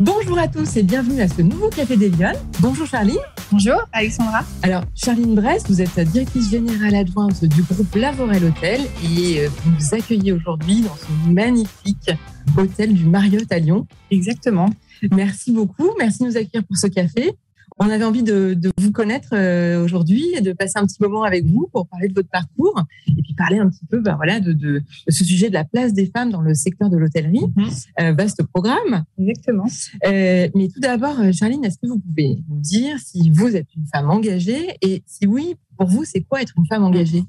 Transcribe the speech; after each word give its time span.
Bonjour 0.00 0.36
à 0.40 0.48
tous 0.48 0.76
et 0.76 0.82
bienvenue 0.82 1.20
à 1.20 1.28
ce 1.28 1.40
nouveau 1.40 1.68
Café 1.68 1.96
des 1.96 2.10
Lyonnes. 2.10 2.34
Bonjour 2.58 2.84
Charline. 2.84 3.16
Bonjour 3.52 3.76
Alexandra. 3.92 4.40
Alors 4.62 4.82
Charline 4.96 5.36
Brest, 5.36 5.68
vous 5.68 5.80
êtes 5.80 6.00
directrice 6.10 6.50
générale 6.50 6.96
adjointe 6.96 7.44
du 7.44 7.62
groupe 7.62 7.94
Lavorel 7.94 8.44
Hôtel 8.44 8.80
et 9.04 9.40
euh, 9.40 9.48
vous 9.48 9.70
nous 9.70 9.94
accueillez 9.94 10.32
aujourd'hui 10.32 10.80
dans 10.80 10.96
ce 10.96 11.30
magnifique 11.30 12.10
hôtel 12.58 12.92
du 12.92 13.04
Marriott 13.04 13.50
à 13.52 13.60
Lyon. 13.60 13.86
Exactement. 14.10 14.68
Merci 15.12 15.52
beaucoup, 15.52 15.90
merci 15.96 16.24
de 16.24 16.28
nous 16.28 16.36
accueillir 16.36 16.64
pour 16.66 16.76
ce 16.76 16.88
café. 16.88 17.32
On 17.78 17.88
avait 17.88 18.04
envie 18.04 18.22
de, 18.22 18.56
vous 18.78 18.92
connaître 18.92 19.30
euh, 19.32 19.82
aujourd'hui 19.82 20.32
et 20.36 20.40
de 20.40 20.52
passer 20.52 20.74
un 20.76 20.86
petit 20.86 20.98
moment 21.00 21.24
avec 21.24 21.44
vous 21.44 21.68
pour 21.72 21.88
parler 21.88 22.08
de 22.08 22.14
votre 22.14 22.28
parcours 22.28 22.80
et 23.08 23.22
puis 23.22 23.34
parler 23.34 23.58
un 23.58 23.68
petit 23.68 23.84
peu 23.86 24.00
ben 24.00 24.14
voilà, 24.14 24.38
de, 24.38 24.82
ce 25.08 25.24
sujet 25.24 25.48
de 25.48 25.54
la 25.54 25.64
place 25.64 25.92
des 25.92 26.06
femmes 26.06 26.30
dans 26.30 26.40
le 26.40 26.54
secteur 26.54 26.88
de 26.88 26.96
l'hôtellerie. 26.96 27.46
Mhm. 27.56 27.68
Euh, 28.00 28.12
vaste 28.12 28.44
programme. 28.44 29.04
Exactement. 29.18 29.66
Euh, 30.06 30.48
mais 30.54 30.68
tout 30.68 30.80
d'abord, 30.80 31.16
Charline, 31.32 31.64
est-ce 31.64 31.78
que 31.78 31.88
vous 31.88 31.98
pouvez 31.98 32.38
nous 32.48 32.60
dire 32.60 32.96
si 33.00 33.30
vous 33.30 33.56
êtes 33.56 33.74
une 33.76 33.86
femme 33.86 34.08
engagée 34.08 34.76
et 34.80 35.02
si 35.06 35.26
oui, 35.26 35.56
pour 35.76 35.88
vous, 35.88 36.04
c'est 36.04 36.22
quoi 36.22 36.42
être 36.42 36.54
une 36.56 36.66
femme 36.66 36.84
engagée? 36.84 37.24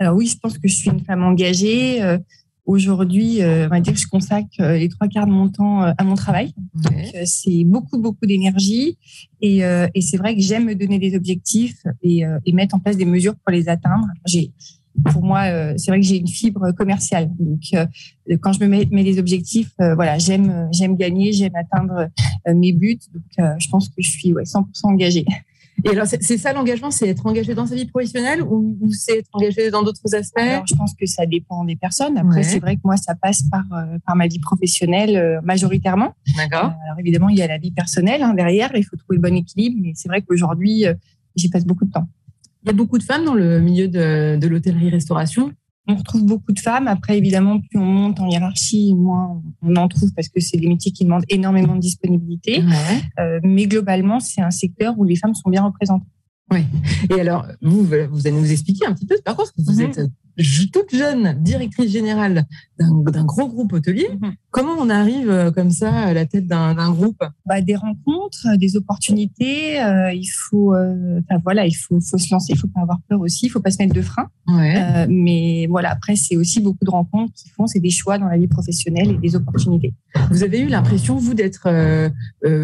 Alors 0.00 0.16
oui, 0.16 0.26
je 0.26 0.38
pense 0.38 0.58
que 0.58 0.66
je 0.66 0.74
suis 0.74 0.90
une 0.90 1.04
femme 1.04 1.22
engagée. 1.22 2.00
Aujourd'hui, 2.68 3.40
euh, 3.40 3.64
on 3.64 3.70
va 3.70 3.80
dire 3.80 3.94
que 3.94 3.98
je 3.98 4.06
consacre 4.06 4.60
euh, 4.60 4.76
les 4.76 4.90
trois 4.90 5.08
quarts 5.08 5.26
de 5.26 5.32
mon 5.32 5.48
temps 5.48 5.82
euh, 5.82 5.92
à 5.96 6.04
mon 6.04 6.16
travail. 6.16 6.52
c'est 7.24 7.64
beaucoup, 7.64 7.98
beaucoup 7.98 8.26
d'énergie. 8.26 8.98
Et, 9.40 9.62
c'est 10.02 10.18
vrai 10.18 10.34
que 10.36 10.42
j'aime 10.42 10.66
me 10.66 10.74
donner 10.74 10.98
des 10.98 11.16
objectifs 11.16 11.82
et, 12.02 12.24
mettre 12.52 12.74
en 12.74 12.78
place 12.78 12.98
des 12.98 13.06
mesures 13.06 13.36
pour 13.36 13.52
les 13.52 13.70
atteindre. 13.70 14.06
J'ai, 14.26 14.52
pour 15.12 15.24
moi, 15.24 15.44
c'est 15.78 15.90
vrai 15.90 15.98
que 15.98 16.06
j'ai 16.06 16.18
une 16.18 16.28
fibre 16.28 16.72
commerciale. 16.72 17.30
Donc, 17.38 17.88
quand 18.42 18.52
je 18.52 18.60
me 18.62 18.66
mets, 18.66 18.84
des 18.84 19.18
objectifs, 19.18 19.72
voilà, 19.78 20.18
j'aime, 20.18 20.68
j'aime 20.72 20.96
gagner, 20.96 21.32
j'aime 21.32 21.54
atteindre 21.54 22.08
mes 22.52 22.72
buts. 22.72 22.98
Donc, 23.14 23.56
je 23.58 23.68
pense 23.70 23.88
que 23.88 24.02
je 24.02 24.10
suis 24.10 24.32
100% 24.32 24.64
engagée. 24.82 25.24
Et 25.84 25.90
alors, 25.90 26.06
c'est 26.06 26.38
ça 26.38 26.52
l'engagement, 26.52 26.90
c'est 26.90 27.08
être 27.08 27.26
engagé 27.26 27.54
dans 27.54 27.66
sa 27.66 27.74
vie 27.74 27.86
professionnelle 27.86 28.42
ou, 28.42 28.76
c'est 28.90 29.18
être 29.18 29.28
engagé 29.32 29.70
dans 29.70 29.82
d'autres 29.82 30.14
aspects? 30.14 30.38
Alors, 30.38 30.66
Je 30.66 30.74
pense 30.74 30.94
que 30.94 31.06
ça 31.06 31.26
dépend 31.26 31.64
des 31.64 31.76
personnes. 31.76 32.18
Après, 32.18 32.42
c'est 32.42 32.58
vrai 32.58 32.76
que 32.76 32.80
moi, 32.84 32.96
ça 32.96 33.14
passe 33.14 33.42
par, 33.42 33.64
euh, 33.72 33.98
par 34.06 34.16
ma 34.16 34.26
vie 34.26 34.40
professionnelle 34.40 35.16
euh, 35.16 35.40
majoritairement. 35.42 36.14
D'accord. 36.36 36.70
Euh, 36.70 36.86
alors, 36.86 36.98
évidemment, 36.98 37.28
il 37.28 37.38
y 37.38 37.42
a 37.42 37.46
la 37.46 37.58
vie 37.58 37.70
personnelle 37.70 38.22
hein, 38.22 38.34
derrière. 38.34 38.70
Il 38.74 38.84
faut 38.84 38.96
trouver 38.96 39.16
le 39.16 39.22
bon 39.22 39.36
équilibre. 39.36 39.76
Mais 39.80 39.92
c'est 39.94 40.08
vrai 40.08 40.22
qu'aujourd'hui, 40.22 40.84
j'y 41.36 41.48
passe 41.48 41.64
beaucoup 41.64 41.84
de 41.84 41.92
temps. 41.92 42.08
Il 42.64 42.66
y 42.66 42.70
a 42.70 42.74
beaucoup 42.74 42.98
de 42.98 43.04
femmes 43.04 43.24
dans 43.24 43.34
le 43.34 43.60
milieu 43.60 43.88
de, 43.88 44.36
de 44.36 44.48
l'hôtellerie-restauration 44.48 45.52
on 45.88 45.96
retrouve 45.96 46.24
beaucoup 46.24 46.52
de 46.52 46.60
femmes. 46.60 46.86
Après, 46.86 47.16
évidemment, 47.16 47.60
plus 47.60 47.78
on 47.78 47.84
monte 47.84 48.20
en 48.20 48.28
hiérarchie, 48.28 48.94
moins 48.94 49.42
on 49.62 49.76
en 49.76 49.88
trouve 49.88 50.12
parce 50.14 50.28
que 50.28 50.40
c'est 50.40 50.58
des 50.58 50.68
métiers 50.68 50.92
qui 50.92 51.04
demandent 51.04 51.24
énormément 51.28 51.74
de 51.74 51.80
disponibilité. 51.80 52.62
Euh, 53.18 53.40
mais 53.42 53.66
globalement, 53.66 54.20
c'est 54.20 54.42
un 54.42 54.50
secteur 54.50 54.98
où 54.98 55.04
les 55.04 55.16
femmes 55.16 55.34
sont 55.34 55.50
bien 55.50 55.64
représentées. 55.64 56.06
Oui. 56.52 56.60
Et 57.10 57.20
alors, 57.20 57.46
vous, 57.60 57.84
vous 57.84 58.26
allez 58.26 58.36
nous 58.36 58.50
expliquer 58.50 58.86
un 58.86 58.92
petit 58.92 59.06
peu, 59.06 59.16
par 59.24 59.36
contre, 59.36 59.52
vous 59.58 59.82
êtes 59.82 60.00
toute 60.72 60.94
jeune 60.94 61.42
directrice 61.42 61.90
générale 61.90 62.44
d'un 62.78 63.24
gros 63.24 63.48
groupe 63.48 63.72
hôtelier. 63.72 64.08
Mhm. 64.20 64.34
Comment 64.50 64.76
on 64.78 64.88
arrive 64.88 65.28
euh, 65.30 65.50
comme 65.50 65.70
ça 65.70 65.92
à 65.92 66.14
la 66.14 66.24
tête 66.24 66.46
d'un 66.46 66.90
groupe? 66.92 67.22
Bah, 67.44 67.60
Des 67.60 67.76
rencontres, 67.76 68.46
euh, 68.46 68.56
des 68.56 68.76
opportunités. 68.76 69.78
Euh, 69.82 70.10
il 70.12 70.26
faut, 70.26 70.74
voilà, 71.44 71.66
il 71.66 71.74
faut, 71.74 72.00
faut, 72.00 72.16
se 72.16 72.32
lancer. 72.32 72.54
Il 72.54 72.58
faut 72.58 72.68
pas 72.68 72.80
avoir 72.80 72.98
peur 73.08 73.20
aussi. 73.20 73.46
Il 73.46 73.48
faut 73.50 73.60
pas 73.60 73.70
se 73.70 73.76
mettre 73.78 73.94
de 73.94 74.02
frein. 74.02 74.28
mais 75.08 75.66
voilà, 75.68 75.90
après 75.90 76.16
c'est 76.16 76.36
aussi 76.36 76.60
beaucoup 76.60 76.84
de 76.84 76.90
rencontres 76.90 77.32
qui 77.34 77.50
font, 77.50 77.66
c'est 77.66 77.80
des 77.80 77.90
choix 77.90 78.18
dans 78.18 78.26
la 78.26 78.38
vie 78.38 78.48
professionnelle 78.48 79.10
et 79.10 79.18
des 79.18 79.36
opportunités. 79.36 79.94
Vous 80.30 80.42
avez 80.42 80.60
eu 80.60 80.68
l'impression 80.68 81.16
vous 81.16 81.34
d'être 81.34 81.68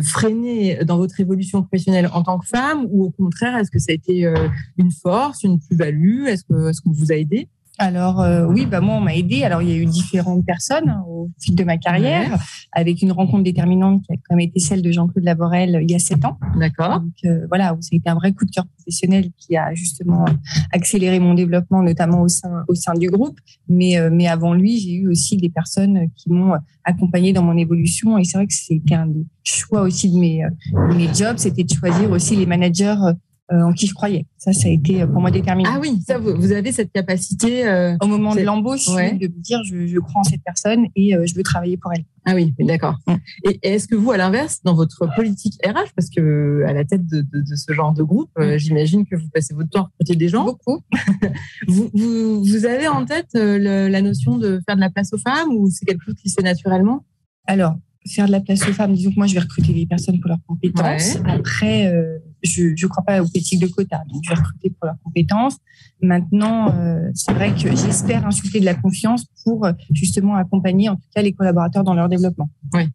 freinée 0.03 0.79
dans 0.85 0.97
votre 0.97 1.21
évolution 1.21 1.63
professionnelle 1.63 2.09
en 2.13 2.23
tant 2.23 2.39
que 2.39 2.47
femme 2.47 2.87
ou 2.89 3.05
au 3.05 3.11
contraire 3.11 3.57
est-ce 3.57 3.71
que 3.71 3.79
ça 3.79 3.91
a 3.91 3.95
été 3.95 4.33
une 4.79 4.91
force, 4.91 5.43
une 5.43 5.59
plus-value? 5.59 6.27
Est-ce 6.27 6.45
que, 6.45 6.71
est-ce 6.71 6.81
qu'on 6.81 6.93
vous 6.93 7.13
a 7.13 7.17
aidé? 7.17 7.49
Alors 7.79 8.21
euh, 8.21 8.47
oui, 8.47 8.67
bah 8.67 8.81
moi 8.81 8.97
on 8.97 9.01
m'a 9.01 9.15
aidé. 9.15 9.43
Alors 9.43 9.63
il 9.63 9.69
y 9.69 9.73
a 9.73 9.77
eu 9.77 9.87
différentes 9.87 10.45
personnes 10.45 10.97
au 11.09 11.31
fil 11.41 11.55
de 11.55 11.65
ma 11.65 11.77
carrière, 11.77 12.39
avec 12.73 13.03
une 13.03 13.13
rencontre 13.13 13.43
déterminante 13.43 14.03
qui 14.03 14.13
a 14.13 14.17
quand 14.17 14.37
même 14.37 14.47
été 14.47 14.61
celle 14.61 14.83
de 14.83 14.93
Jean-Claude 14.93 15.25
Laborel 15.25 15.77
euh, 15.77 15.83
il 15.83 15.91
y 15.91 15.95
a 15.95 15.99
sept 15.99 16.25
ans. 16.25 16.39
D'accord. 16.59 17.01
Donc 17.01 17.15
euh, 17.25 17.47
voilà, 17.49 17.77
ça 17.81 17.91
a 17.93 17.97
été 17.97 18.09
un 18.09 18.15
vrai 18.15 18.33
coup 18.33 18.45
de 18.45 18.51
cœur 18.51 18.67
professionnel 18.67 19.31
qui 19.37 19.57
a 19.57 19.75
justement 19.75 20.25
accéléré 20.73 21.19
mon 21.19 21.35
développement, 21.35 21.83
notamment 21.83 22.23
au 22.23 22.29
sein 22.29 22.65
au 22.69 22.75
sein 22.75 22.95
du 22.95 23.09
groupe. 23.09 23.39
Mais 23.69 23.97
mais 24.11 24.29
avant 24.29 24.55
lui, 24.55 24.79
j'ai 24.79 24.95
eu 24.95 25.09
aussi 25.09 25.37
des 25.37 25.49
personnes 25.49 26.09
qui 26.17 26.31
m'ont 26.31 26.55
accompagné 26.85 27.33
dans 27.33 27.43
mon 27.43 27.57
évolution. 27.57 28.19
Et 28.19 28.25
c'est 28.25 28.39
vrai 28.39 28.47
que 28.47 28.55
c'était 28.55 28.95
un 28.95 29.07
des 29.07 29.25
choix 29.43 29.83
aussi 29.83 30.11
de 30.11 30.19
mes 30.19 30.45
de 30.75 30.95
mes 30.95 31.13
jobs, 31.13 31.39
c'était 31.39 31.65
de 31.65 31.73
choisir 31.73 32.11
aussi 32.11 32.37
les 32.37 32.47
managers 32.47 32.97
euh, 33.03 33.13
en 33.51 33.73
qui 33.73 33.87
je 33.87 33.95
croyais. 33.95 34.27
Ça, 34.39 34.53
ça 34.53 34.69
a 34.69 34.71
été 34.71 35.03
euh, 35.03 35.07
pour 35.07 35.21
moi 35.21 35.31
déterminant. 35.31 35.71
Ah 35.75 35.79
oui, 35.81 36.01
ça, 36.07 36.19
vous, 36.19 36.53
avez 36.53 36.73
cette 36.73 36.93
capacité 36.93 37.67
euh, 37.67 37.97
au 38.01 38.07
moment 38.07 38.35
de 38.35 38.41
l'embauche 38.41 38.87
de 38.87 38.93
me 38.93 39.43
dire 39.43 39.61
je, 39.65 39.87
je, 39.87 39.99
crois 39.99 40.21
en 40.21 40.25
cette 40.25 40.43
personne 40.43 40.87
et 40.97 41.13
je 41.13 41.35
veux 41.35 41.43
travailler 41.43 41.77
pour 41.77 41.93
elle. 41.93 42.05
Ah 42.27 42.35
oui, 42.35 42.55
d'accord. 42.59 42.97
Mm. 43.07 43.15
Et 43.45 43.59
est-ce 43.63 43.87
que 43.87 43.95
vous, 43.95 44.11
à 44.11 44.17
l'inverse, 44.17 44.61
dans 44.65 44.75
votre 44.75 45.07
politique 45.15 45.55
RH, 45.65 45.93
parce 45.95 46.09
que 46.09 46.65
à 46.67 46.73
la 46.73 46.85
tête 46.85 47.07
de, 47.07 47.21
de, 47.21 47.55
ce 47.55 47.73
genre 47.73 47.93
de 47.93 48.03
groupe, 48.03 48.31
mm. 48.39 48.57
j'imagine 48.57 49.07
que 49.07 49.17
vous 49.17 49.29
passez 49.29 49.55
votre 49.55 49.71
temps 49.71 49.81
à 49.81 49.85
recruter 49.85 50.17
des 50.17 50.29
gens. 50.29 50.45
Beaucoup. 50.45 50.81
vous, 51.69 51.91
vous, 51.93 52.45
vous, 52.45 52.65
avez 52.65 52.89
en 52.89 53.05
tête 53.05 53.35
la 53.35 54.03
notion 54.03 54.39
de 54.39 54.61
faire 54.67 54.77
de 54.77 54.81
la 54.81 54.91
place 54.91 55.13
aux 55.13 55.19
femmes 55.19 55.51
ou 55.51 55.71
c'est 55.71 55.85
quelque 55.85 56.05
chose 56.05 56.15
qui 56.15 56.31
se 56.31 56.37
fait 56.37 56.43
naturellement? 56.43 57.05
Alors, 57.47 57.75
faire 58.07 58.27
de 58.27 58.33
la 58.33 58.41
place 58.41 58.67
aux 58.69 58.73
femmes, 58.73 58.93
disons 58.93 59.11
que 59.11 59.17
moi, 59.17 59.27
je 59.27 59.35
vais 59.35 59.41
recruter 59.41 59.73
des 59.73 59.87
personnes 59.87 60.21
pour 60.21 60.29
leurs 60.29 60.43
compétences. 60.47 61.19
Après, 61.27 61.87
euh, 61.87 62.19
je 62.45 62.63
ne 62.63 62.89
crois 62.89 63.05
pas 63.05 63.23
aux 63.23 63.29
politiques 63.29 63.61
de 63.61 63.67
quotas, 63.67 64.05
donc 64.09 64.23
je 64.23 64.31
vais 64.31 64.37
recruter 64.37 64.71
pour 64.71 64.87
leurs 64.87 65.01
compétences. 65.03 65.57
Maintenant, 66.01 66.75
euh, 66.75 67.11
c'est 67.15 67.33
vrai 67.33 67.55
que 67.55 67.75
j'espère 67.75 68.27
insulter 68.27 68.61
de 68.61 68.65
la 68.65 68.75
confiance 68.75 69.27
pour 69.45 69.67
justement 69.91 70.37
accompagner, 70.37 70.89
en 70.89 70.97
tout 70.97 71.09
cas, 71.15 71.23
les 71.23 71.33
collaborateurs 71.33 71.85
dans 71.85 71.95
leur 71.95 72.09
développement. 72.09 72.51
Oui. 72.75 72.89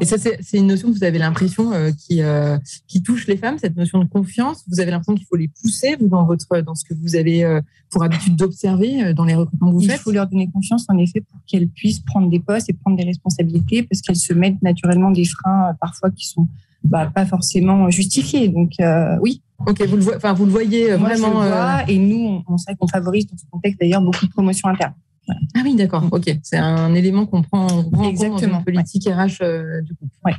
Et 0.00 0.04
ça, 0.04 0.16
c'est 0.18 0.58
une 0.58 0.66
notion 0.66 0.88
que 0.88 0.96
vous 0.96 1.04
avez 1.04 1.18
l'impression 1.18 1.72
euh, 1.72 1.90
qui, 1.90 2.22
euh, 2.22 2.58
qui 2.88 3.02
touche 3.02 3.26
les 3.26 3.36
femmes, 3.36 3.58
cette 3.58 3.76
notion 3.76 3.98
de 4.02 4.08
confiance. 4.08 4.64
Vous 4.68 4.80
avez 4.80 4.90
l'impression 4.90 5.14
qu'il 5.14 5.26
faut 5.26 5.36
les 5.36 5.48
pousser, 5.48 5.96
vous, 5.98 6.08
dans, 6.08 6.24
votre, 6.24 6.60
dans 6.60 6.74
ce 6.74 6.84
que 6.84 6.94
vous 6.94 7.16
avez 7.16 7.44
euh, 7.44 7.60
pour 7.90 8.02
habitude 8.02 8.36
d'observer 8.36 9.12
dans 9.14 9.24
les 9.24 9.34
recrutements 9.34 9.70
que 9.70 9.76
vous 9.76 9.82
faites? 9.82 10.00
Il 10.00 10.02
faut 10.02 10.12
leur 10.12 10.26
donner 10.26 10.48
confiance, 10.50 10.86
en 10.88 10.98
effet, 10.98 11.20
pour 11.20 11.40
qu'elles 11.46 11.68
puissent 11.68 12.00
prendre 12.00 12.28
des 12.30 12.40
postes 12.40 12.70
et 12.70 12.72
prendre 12.72 12.96
des 12.96 13.04
responsabilités, 13.04 13.82
parce 13.82 14.00
qu'elles 14.00 14.16
se 14.16 14.32
mettent 14.32 14.62
naturellement 14.62 15.10
des 15.10 15.24
freins 15.24 15.74
parfois 15.80 16.10
qui 16.10 16.26
sont 16.26 16.48
bah, 16.84 17.10
pas 17.14 17.26
forcément 17.26 17.90
justifiés. 17.90 18.48
Donc, 18.48 18.72
oui. 19.20 19.42
Ok, 19.64 19.80
vous 19.86 19.96
le, 19.96 20.16
enfin, 20.16 20.32
vous 20.32 20.44
le 20.44 20.50
voyez 20.50 20.92
vraiment. 20.96 21.30
vois, 21.30 21.88
et 21.88 21.96
nous, 21.96 22.42
on, 22.48 22.58
sait 22.58 22.74
qu'on 22.74 22.88
favorise 22.88 23.28
dans 23.28 23.36
ce 23.36 23.44
contexte 23.48 23.80
d'ailleurs 23.80 24.02
beaucoup 24.02 24.26
de 24.26 24.30
promotions 24.32 24.68
internes. 24.68 24.94
Ah 25.28 25.60
oui, 25.64 25.74
d'accord. 25.74 26.04
Ok, 26.10 26.36
c'est 26.42 26.56
un 26.56 26.94
élément 26.94 27.26
qu'on 27.26 27.42
prend, 27.42 27.66
en 27.66 27.84
compte 27.84 28.18
dans 28.18 28.38
une 28.38 28.64
politique 28.64 29.08
RH 29.08 29.42
euh, 29.42 29.80
du 29.82 29.94
coup. 29.94 30.08
Ouais. 30.24 30.34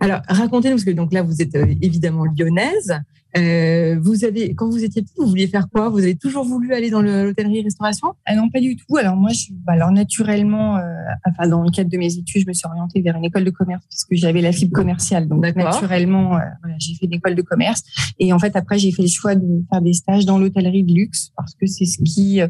Alors, 0.00 0.20
racontez-nous, 0.28 0.76
parce 0.76 0.84
que 0.84 0.90
donc 0.90 1.12
là, 1.12 1.22
vous 1.22 1.42
êtes 1.42 1.54
euh, 1.54 1.74
évidemment 1.82 2.24
lyonnaise. 2.24 2.98
Euh, 3.36 3.98
vous 4.00 4.24
avez, 4.24 4.54
quand 4.54 4.68
vous 4.68 4.84
étiez 4.84 5.02
petite, 5.02 5.16
vous 5.18 5.26
vouliez 5.26 5.46
faire 5.46 5.68
quoi? 5.68 5.88
Vous 5.88 6.00
avez 6.00 6.16
toujours 6.16 6.44
voulu 6.44 6.74
aller 6.74 6.90
dans 6.90 7.02
l'hôtellerie-restauration? 7.02 8.14
Ah 8.26 8.34
Non, 8.34 8.50
pas 8.50 8.60
du 8.60 8.76
tout. 8.76 8.96
Alors 8.96 9.16
moi, 9.16 9.30
je, 9.32 9.52
bah, 9.52 9.72
alors 9.72 9.90
naturellement, 9.90 10.78
enfin 11.26 11.48
dans 11.48 11.62
le 11.62 11.70
cadre 11.70 11.90
de 11.90 11.96
mes 11.96 12.14
études, 12.16 12.42
je 12.42 12.46
me 12.46 12.52
suis 12.52 12.66
orientée 12.66 13.00
vers 13.00 13.16
une 13.16 13.24
école 13.24 13.44
de 13.44 13.50
commerce 13.50 13.82
parce 13.88 14.04
que 14.04 14.16
j'avais 14.16 14.40
la 14.40 14.52
fibre 14.52 14.72
commerciale. 14.72 15.28
Donc 15.28 15.44
naturellement, 15.56 16.30
voilà, 16.30 16.76
j'ai 16.78 16.94
fait 16.94 17.06
une 17.06 17.14
école 17.14 17.34
de 17.34 17.42
commerce. 17.42 17.82
Et 18.18 18.32
en 18.32 18.38
fait, 18.38 18.54
après, 18.56 18.78
j'ai 18.78 18.92
fait 18.92 19.02
le 19.02 19.08
choix 19.08 19.34
de 19.34 19.64
faire 19.70 19.80
des 19.80 19.94
stages 19.94 20.26
dans 20.26 20.38
l'hôtellerie 20.38 20.84
de 20.84 20.92
luxe 20.92 21.32
parce 21.36 21.54
que 21.54 21.66
c'est 21.66 21.86
ce 21.86 21.98
qui 22.02 22.40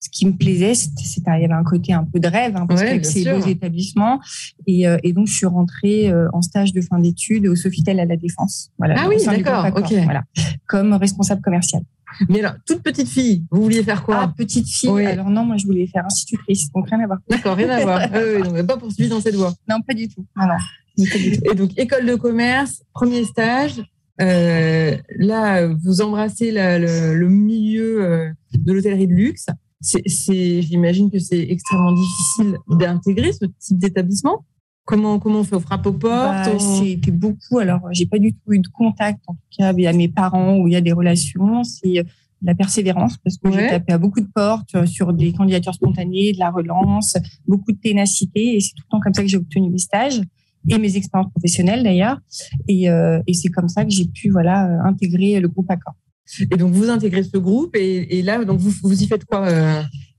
ce 0.00 0.08
qui 0.10 0.26
me 0.26 0.32
plaisait, 0.32 0.74
c'était 0.74 1.30
il 1.36 1.42
y 1.42 1.44
avait 1.44 1.54
un 1.54 1.64
côté 1.64 1.92
un 1.92 2.04
peu 2.04 2.20
de 2.20 2.28
rêve 2.28 2.56
hein, 2.56 2.66
parce 2.66 2.82
que 2.82 3.02
c'est 3.02 3.24
beaux 3.24 3.44
établissements 3.46 4.20
et, 4.66 4.86
euh, 4.86 4.96
et, 5.02 5.12
donc 5.12 5.26
je 5.26 5.34
suis 5.34 5.46
rentrée 5.46 6.10
euh, 6.10 6.28
en 6.32 6.40
stage 6.40 6.72
de 6.72 6.80
fin 6.80 6.98
d'études 7.00 7.46
au 7.48 7.56
Sofitel 7.56 7.98
à 7.98 8.04
la 8.04 8.16
Défense. 8.16 8.70
Voilà, 8.78 8.94
ah 8.98 9.08
oui, 9.08 9.16
d'accord, 9.24 9.66
ok. 9.76 9.92
Voilà, 10.04 10.22
comme 10.66 10.92
responsable 10.94 11.42
commercial. 11.42 11.82
Mais 12.28 12.40
alors, 12.40 12.54
toute 12.64 12.82
petite 12.82 13.08
fille, 13.08 13.44
vous 13.50 13.62
vouliez 13.62 13.82
faire 13.82 14.02
quoi? 14.02 14.20
Ah, 14.22 14.32
petite 14.34 14.68
fille. 14.68 15.04
Alors 15.04 15.30
non, 15.30 15.44
moi 15.44 15.56
je 15.56 15.66
voulais 15.66 15.86
faire 15.86 16.04
institutrice, 16.06 16.70
donc 16.72 16.88
rien 16.88 17.00
à 17.00 17.06
voir. 17.06 17.18
D'accord, 17.28 17.56
rien 17.56 17.68
à 17.68 17.80
voir. 17.80 18.00
ah, 18.12 18.18
oui, 18.18 18.42
donc 18.42 18.66
pas 18.66 18.76
poursuivi 18.76 19.08
dans 19.08 19.20
cette 19.20 19.34
voie. 19.34 19.52
Non, 19.68 19.80
pas 19.86 19.94
du 19.94 20.08
tout. 20.08 20.24
Ah, 20.36 20.46
non. 20.46 21.04
Et 21.50 21.54
donc 21.54 21.76
école 21.76 22.06
de 22.06 22.14
commerce, 22.14 22.82
premier 22.92 23.24
stage. 23.24 23.82
Euh, 24.20 24.96
là, 25.16 25.68
vous 25.68 26.00
embrassez 26.00 26.50
le, 26.50 27.14
le, 27.14 27.28
milieu 27.28 28.02
euh, 28.02 28.28
de 28.52 28.72
l'hôtellerie 28.72 29.06
de 29.06 29.14
luxe 29.14 29.46
c'est, 29.80 30.62
j'imagine 30.62 31.10
que 31.10 31.18
c'est 31.18 31.40
extrêmement 31.50 31.92
difficile 31.92 32.58
d'intégrer 32.68 33.32
ce 33.32 33.44
type 33.44 33.78
d'établissement. 33.78 34.44
Comment, 34.84 35.18
comment 35.18 35.40
on 35.40 35.44
fait? 35.44 35.56
On 35.56 35.60
frappe 35.60 35.86
aux 35.86 35.92
portes 35.92 36.46
bah, 36.46 36.58
C'était 36.58 37.10
beaucoup. 37.10 37.58
Alors, 37.58 37.80
j'ai 37.92 38.06
pas 38.06 38.18
du 38.18 38.32
tout 38.32 38.52
eu 38.52 38.58
de 38.58 38.68
contact, 38.68 39.20
en 39.26 39.34
tout 39.34 39.40
cas, 39.58 39.72
il 39.72 39.82
y 39.82 39.86
a 39.86 39.92
mes 39.92 40.08
parents 40.08 40.56
où 40.56 40.66
il 40.66 40.72
y 40.72 40.76
a 40.76 40.80
des 40.80 40.92
relations. 40.92 41.62
C'est 41.62 42.04
la 42.42 42.54
persévérance, 42.54 43.16
parce 43.18 43.36
que 43.36 43.50
j'ai 43.50 43.68
tapé 43.68 43.92
à 43.92 43.98
beaucoup 43.98 44.20
de 44.20 44.28
portes 44.32 44.74
euh, 44.76 44.86
sur 44.86 45.12
des 45.12 45.32
candidatures 45.32 45.74
spontanées, 45.74 46.32
de 46.32 46.38
la 46.38 46.50
relance, 46.50 47.16
beaucoup 47.46 47.72
de 47.72 47.78
ténacité. 47.78 48.56
Et 48.56 48.60
c'est 48.60 48.74
tout 48.74 48.84
le 48.86 48.90
temps 48.90 49.00
comme 49.00 49.14
ça 49.14 49.22
que 49.22 49.28
j'ai 49.28 49.36
obtenu 49.36 49.70
mes 49.70 49.78
stages. 49.78 50.20
et 50.68 50.78
mes 50.78 50.96
expériences 50.96 51.30
professionnelles 51.32 51.82
d'ailleurs. 51.82 52.18
Et, 52.66 52.86
et 52.86 53.34
c'est 53.34 53.48
comme 53.48 53.68
ça 53.68 53.84
que 53.84 53.90
j'ai 53.90 54.06
pu 54.06 54.30
voilà 54.30 54.82
intégrer 54.84 55.40
le 55.40 55.48
groupe 55.48 55.70
Accor. 55.70 55.94
Et 56.40 56.56
donc 56.56 56.72
vous 56.72 56.90
intégrez 56.90 57.22
ce 57.22 57.38
groupe 57.38 57.74
et, 57.76 58.18
et 58.18 58.22
là 58.22 58.44
donc 58.44 58.58
vous, 58.58 58.72
vous 58.82 59.02
y 59.02 59.06
faites 59.06 59.24
quoi 59.24 59.48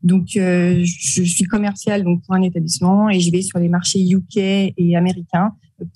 Donc 0.02 0.30
je 0.34 1.24
suis 1.24 1.46
commerciale 1.46 2.04
donc 2.04 2.24
pour 2.24 2.34
un 2.34 2.42
établissement 2.42 3.10
et 3.10 3.20
je 3.20 3.32
vais 3.32 3.42
sur 3.42 3.60
les 3.60 3.70
marchés 3.70 4.00
UK 4.00 4.38
et 4.38 4.96
américains 4.96 5.54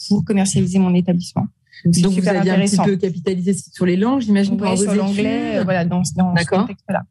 pour 0.07 0.23
commercialiser 0.23 0.79
mon 0.79 0.93
établissement. 0.93 1.47
Donc, 1.85 2.13
vous 2.13 2.27
avez 2.27 2.49
un 2.49 2.59
petit 2.59 2.77
peu 2.77 2.95
capitalisé 2.95 3.53
sur 3.53 3.85
les 3.85 3.97
langues, 3.97 4.21
j'imagine, 4.21 4.55
pour 4.57 4.77
sur 4.77 4.95
l'anglais, 4.95 5.57
euh, 5.57 5.63
voilà, 5.63 5.83
dans, 5.83 6.01
dans 6.15 6.35
ce 6.35 6.45
contexte-là. 6.45 7.03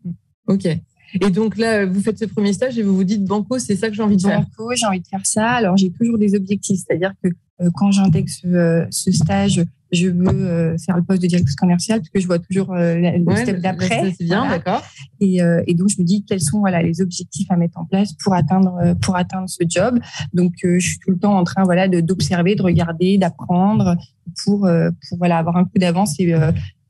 Ok. 0.46 0.66
Et 0.66 1.30
donc 1.30 1.58
là, 1.58 1.84
vous 1.84 2.00
faites 2.00 2.18
ce 2.18 2.24
premier 2.24 2.54
stage 2.54 2.78
et 2.78 2.82
vous 2.82 2.96
vous 2.96 3.04
dites 3.04 3.22
Banco, 3.24 3.58
c'est 3.58 3.76
ça 3.76 3.90
que 3.90 3.94
j'ai 3.94 4.02
envie 4.02 4.16
de 4.16 4.22
faire. 4.22 4.40
Banco, 4.40 4.72
j'ai 4.74 4.86
envie 4.86 5.00
de 5.00 5.06
faire 5.06 5.26
ça. 5.26 5.50
Alors 5.50 5.76
j'ai 5.76 5.90
toujours 5.90 6.16
des 6.16 6.34
objectifs, 6.34 6.80
c'est-à-dire 6.86 7.12
que 7.22 7.28
euh, 7.60 7.68
quand 7.74 7.90
j'intègre 7.90 8.30
ce, 8.30 8.46
euh, 8.46 8.86
ce, 8.90 9.12
stage, 9.12 9.62
je 9.92 10.08
veux 10.08 10.28
euh, 10.28 10.76
faire 10.78 10.96
le 10.96 11.02
poste 11.02 11.22
de 11.22 11.26
directrice 11.26 11.54
commerciale 11.54 12.00
parce 12.00 12.10
que 12.10 12.20
je 12.20 12.26
vois 12.26 12.38
toujours 12.38 12.74
le 12.74 13.36
step 13.36 13.60
d'après. 13.60 14.12
C'est 14.18 14.24
bien, 14.24 14.48
d'accord. 14.48 14.82
Et, 15.20 15.38
et, 15.66 15.74
donc 15.74 15.88
je 15.88 16.00
me 16.00 16.06
dis 16.06 16.24
quels 16.24 16.40
sont 16.40 16.60
voilà 16.60 16.82
les 16.82 17.00
objectifs 17.00 17.50
à 17.50 17.56
mettre 17.56 17.78
en 17.78 17.84
place 17.84 18.12
pour 18.24 18.34
atteindre 18.34 18.94
pour 19.00 19.16
atteindre 19.16 19.48
ce 19.48 19.64
job. 19.68 19.98
Donc 20.32 20.52
je 20.62 20.78
suis 20.78 20.98
tout 20.98 21.10
le 21.10 21.18
temps 21.18 21.36
en 21.36 21.44
train 21.44 21.62
voilà 21.64 21.88
d'observer, 21.88 22.54
de, 22.54 22.62
regarder, 22.62 23.18
d'apprendre 23.18 23.96
pour 24.44 24.68
pour 25.08 25.18
voilà 25.18 25.38
avoir 25.38 25.56
un 25.56 25.64
coup 25.64 25.78
d'avance 25.78 26.18
et 26.18 26.34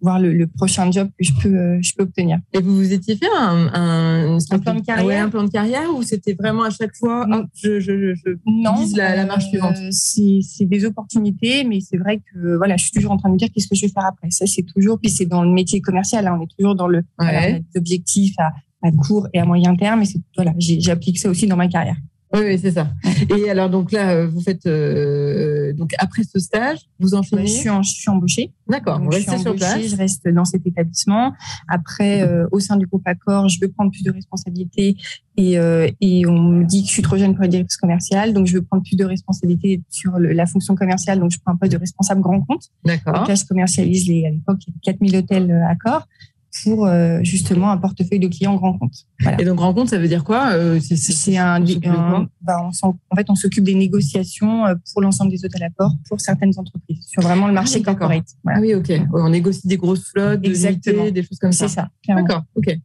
voir 0.03 0.21
le, 0.21 0.47
prochain 0.47 0.91
job 0.91 1.09
que 1.19 1.25
je 1.25 1.33
peux, 1.41 1.57
euh, 1.57 1.79
je 1.81 1.95
peux 1.95 2.03
obtenir. 2.03 2.39
Et 2.53 2.61
vous 2.61 2.77
vous 2.77 2.93
étiez 2.93 3.17
fait 3.17 3.29
un, 3.39 3.71
un, 3.73 4.59
plan 4.59 4.75
de 4.75 4.81
carrière 4.81 5.25
un 5.25 5.31
plan 5.31 5.45
de 5.45 5.51
carrière 5.51 5.89
ou 5.95 6.03
c'était 6.03 6.35
vraiment 6.35 6.65
à 6.65 6.71
chaque 6.71 6.95
fois 6.97 7.27
je, 7.55 7.81
je, 7.81 8.15
je 8.15 8.31
non, 8.47 8.85
la, 8.97 9.17
la, 9.17 9.25
marche 9.25 9.47
suivante 9.49 9.77
euh, 9.79 9.89
C'est 9.91 10.67
des 10.67 10.85
opportunités, 10.85 11.65
mais 11.65 11.81
c'est 11.81 11.97
vrai 11.97 12.19
que 12.19 12.57
voilà, 12.57 12.77
je 12.77 12.85
suis 12.85 12.93
toujours 12.93 13.13
en 13.13 13.17
train 13.17 13.29
de 13.29 13.35
me 13.35 13.39
dire 13.39 13.49
qu'est-ce 13.55 13.69
que 13.69 13.77
je 13.77 13.87
vais 13.87 13.93
faire 13.93 14.05
après? 14.05 14.31
Ça, 14.31 14.47
c'est 14.47 14.63
toujours, 14.63 14.99
puis 14.99 15.11
c'est 15.11 15.27
dans 15.27 15.43
le 15.43 15.51
métier 15.51 15.81
commercial, 15.81 16.27
hein, 16.27 16.37
on 16.39 16.45
est 16.45 16.51
toujours 16.59 16.75
dans 16.75 16.89
le 16.89 17.03
ouais. 17.21 17.63
objectifs 17.77 18.35
à, 18.39 18.53
à 18.83 18.91
court 18.93 19.29
et 19.33 19.39
à 19.39 19.45
moyen 19.45 19.75
terme, 19.77 20.03
et 20.03 20.05
c'est 20.05 20.21
voilà, 20.37 20.53
j'applique 20.59 21.19
ça 21.19 21.31
aussi 21.31 21.47
dans 21.47 21.57
ma 21.57 21.69
carrière. 21.69 21.97
Oui, 22.35 22.59
c'est 22.59 22.73
ça. 22.73 22.89
Et 23.37 23.51
alors, 23.51 23.69
donc 23.69 23.93
là, 23.93 24.11
euh, 24.11 24.27
vous 24.27 24.41
faites. 24.41 24.67
Euh, 24.67 25.73
donc, 25.75 25.93
après 25.99 26.23
ce 26.23 26.39
stage, 26.39 26.79
vous 26.99 27.15
enchaînez 27.15 27.47
je, 27.47 27.53
suis 27.53 27.69
je 27.69 27.91
suis 27.91 28.11
embauchée. 28.11 28.53
D'accord, 28.69 29.01
vous 29.01 29.11
restez 29.11 29.37
sur 29.39 29.55
place. 29.55 29.87
Je 29.87 29.97
reste 29.97 30.27
dans 30.29 30.47
cet 30.47 30.67
établissement. 30.67 31.35
Après, 31.69 32.23
euh, 32.23 32.47
au 32.51 32.61
sein 32.61 32.77
du 32.77 32.87
groupe 32.87 33.03
Accor, 33.07 33.49
je 33.49 33.59
veux 33.61 33.69
prendre 33.69 33.91
plus 33.91 34.03
de 34.03 34.11
responsabilités 34.11 34.97
et, 35.37 35.57
et 36.01 36.27
on 36.27 36.39
me 36.39 36.65
dit 36.65 36.83
que 36.83 36.89
je 36.89 36.93
suis 36.93 37.03
trop 37.03 37.17
jeune 37.17 37.35
pour 37.35 37.45
être 37.45 37.51
directrice 37.51 37.77
commerciale. 37.77 38.33
Donc, 38.33 38.47
je 38.47 38.55
veux 38.55 38.63
prendre 38.63 38.83
plus 38.83 38.97
de 38.97 39.05
responsabilités 39.05 39.83
sur 39.91 40.19
la 40.19 40.47
fonction 40.47 40.75
commerciale. 40.75 41.21
Donc, 41.21 41.31
je 41.31 41.39
prends 41.39 41.53
un 41.53 41.57
poste 41.57 41.73
de 41.73 41.79
responsable 41.79 42.21
grand 42.23 42.41
compte. 42.43 42.65
D'accord. 42.85 43.15
Donc 43.15 43.29
là, 43.29 43.35
je 43.35 43.45
commercialise 43.45 44.09
les, 44.09 44.27
à 44.27 44.31
l'époque, 44.31 44.61
4000 44.83 45.17
hôtels 45.17 45.51
Accor 45.69 46.07
pour 46.63 46.87
euh, 46.87 47.21
justement 47.23 47.71
un 47.71 47.79
portefeuille 47.79 48.19
de 48.19 48.29
clients 48.29 48.57
grand 48.57 48.79
compte. 48.79 49.07
Et 49.39 49.45
donc 49.45 49.57
grand 49.57 49.73
compte, 49.73 49.89
ça 49.89 49.99
veut 49.99 50.09
dire 50.09 50.25
quoi 50.25 50.53
euh, 50.53 50.79
C'est 50.81 51.37
un, 51.37 51.61
bah, 52.43 52.69
en 52.69 53.17
fait 53.17 53.31
on 53.31 53.35
s'occupe 53.35 53.65
des 53.65 53.75
négociations 53.75 54.67
euh, 54.67 54.75
pour 54.93 55.03
l'ensemble 55.03 55.31
des 55.31 55.45
hôtels 55.45 55.63
à 55.63 55.71
port 55.71 55.93
pour 56.09 56.21
certaines 56.21 56.53
entreprises 56.57 57.07
sur 57.07 57.23
vraiment 57.23 57.47
le 57.47 57.55
marché 57.55 57.81
ah, 57.81 57.85
corporate. 57.85 58.27
Ah 58.47 58.59
oui, 58.61 58.75
ok. 58.75 58.93
On 59.15 59.31
négocie 59.31 59.67
des 59.67 59.77
grosses 59.79 60.05
flottes, 60.05 60.41
des 60.41 60.51
des 61.13 61.23
choses 61.23 61.39
comme 61.41 61.53
ça. 61.53 61.69
C'est 61.69 61.75
ça. 61.75 61.89
D'accord. 62.09 62.43
Ok. 62.55 62.77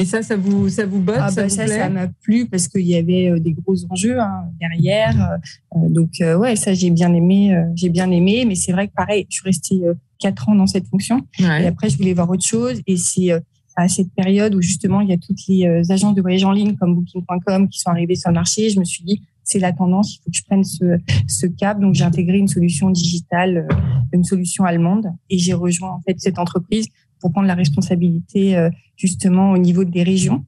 Et 0.00 0.04
ça, 0.04 0.22
ça 0.22 0.36
vous, 0.36 0.68
ça 0.68 0.86
vous 0.86 1.00
botte 1.00 1.16
ah 1.18 1.30
ça, 1.30 1.42
bah 1.42 1.48
ça, 1.48 1.66
ça 1.66 1.88
m'a 1.88 2.08
plu 2.08 2.46
parce 2.46 2.68
qu'il 2.68 2.86
y 2.86 2.96
avait 2.96 3.38
des 3.38 3.52
gros 3.52 3.76
enjeux 3.90 4.18
hein, 4.18 4.44
derrière. 4.58 5.38
donc 5.74 6.10
ouais, 6.20 6.56
ça 6.56 6.74
j'ai 6.74 6.90
bien 6.90 7.12
aimé, 7.12 7.54
j'ai 7.74 7.90
bien 7.90 8.10
aimé. 8.10 8.44
Mais 8.46 8.54
c'est 8.54 8.72
vrai 8.72 8.88
que 8.88 8.94
pareil, 8.94 9.26
je 9.28 9.36
suis 9.36 9.44
restée 9.44 9.82
quatre 10.20 10.48
ans 10.48 10.54
dans 10.54 10.68
cette 10.68 10.86
fonction. 10.86 11.26
Et 11.40 11.66
après, 11.66 11.88
je 11.88 11.96
voulais 11.96 12.14
voir 12.14 12.30
autre 12.30 12.46
chose. 12.46 12.80
Et 12.86 12.96
c'est 12.96 13.32
euh, 13.32 13.40
à 13.74 13.88
cette 13.88 14.12
période 14.14 14.54
où 14.54 14.60
justement 14.60 15.00
il 15.00 15.08
y 15.08 15.12
a 15.12 15.16
toutes 15.16 15.46
les 15.48 15.66
euh, 15.66 15.82
agences 15.88 16.14
de 16.14 16.20
voyage 16.20 16.44
en 16.44 16.52
ligne 16.52 16.76
comme 16.76 16.94
Booking.com 16.94 17.68
qui 17.68 17.80
sont 17.80 17.90
arrivées 17.90 18.14
sur 18.14 18.30
le 18.30 18.34
marché. 18.34 18.68
Je 18.68 18.78
me 18.78 18.84
suis 18.84 19.02
dit 19.02 19.22
c'est 19.42 19.58
la 19.58 19.72
tendance, 19.72 20.14
il 20.14 20.18
faut 20.18 20.30
que 20.30 20.36
je 20.36 20.44
prenne 20.44 20.62
ce, 20.62 20.98
ce 21.26 21.46
cap. 21.46 21.80
Donc 21.80 21.94
j'ai 21.94 22.04
intégré 22.04 22.38
une 22.38 22.46
solution 22.46 22.90
digitale, 22.90 23.66
euh, 23.70 23.74
une 24.12 24.22
solution 24.22 24.64
allemande, 24.64 25.06
et 25.28 25.38
j'ai 25.38 25.54
rejoint 25.54 25.90
en 25.90 26.00
fait 26.06 26.20
cette 26.20 26.38
entreprise 26.38 26.86
pour 27.20 27.32
prendre 27.32 27.46
la 27.46 27.54
responsabilité 27.54 28.68
justement 28.96 29.52
au 29.52 29.58
niveau 29.58 29.84
des 29.84 30.02
régions. 30.02 30.44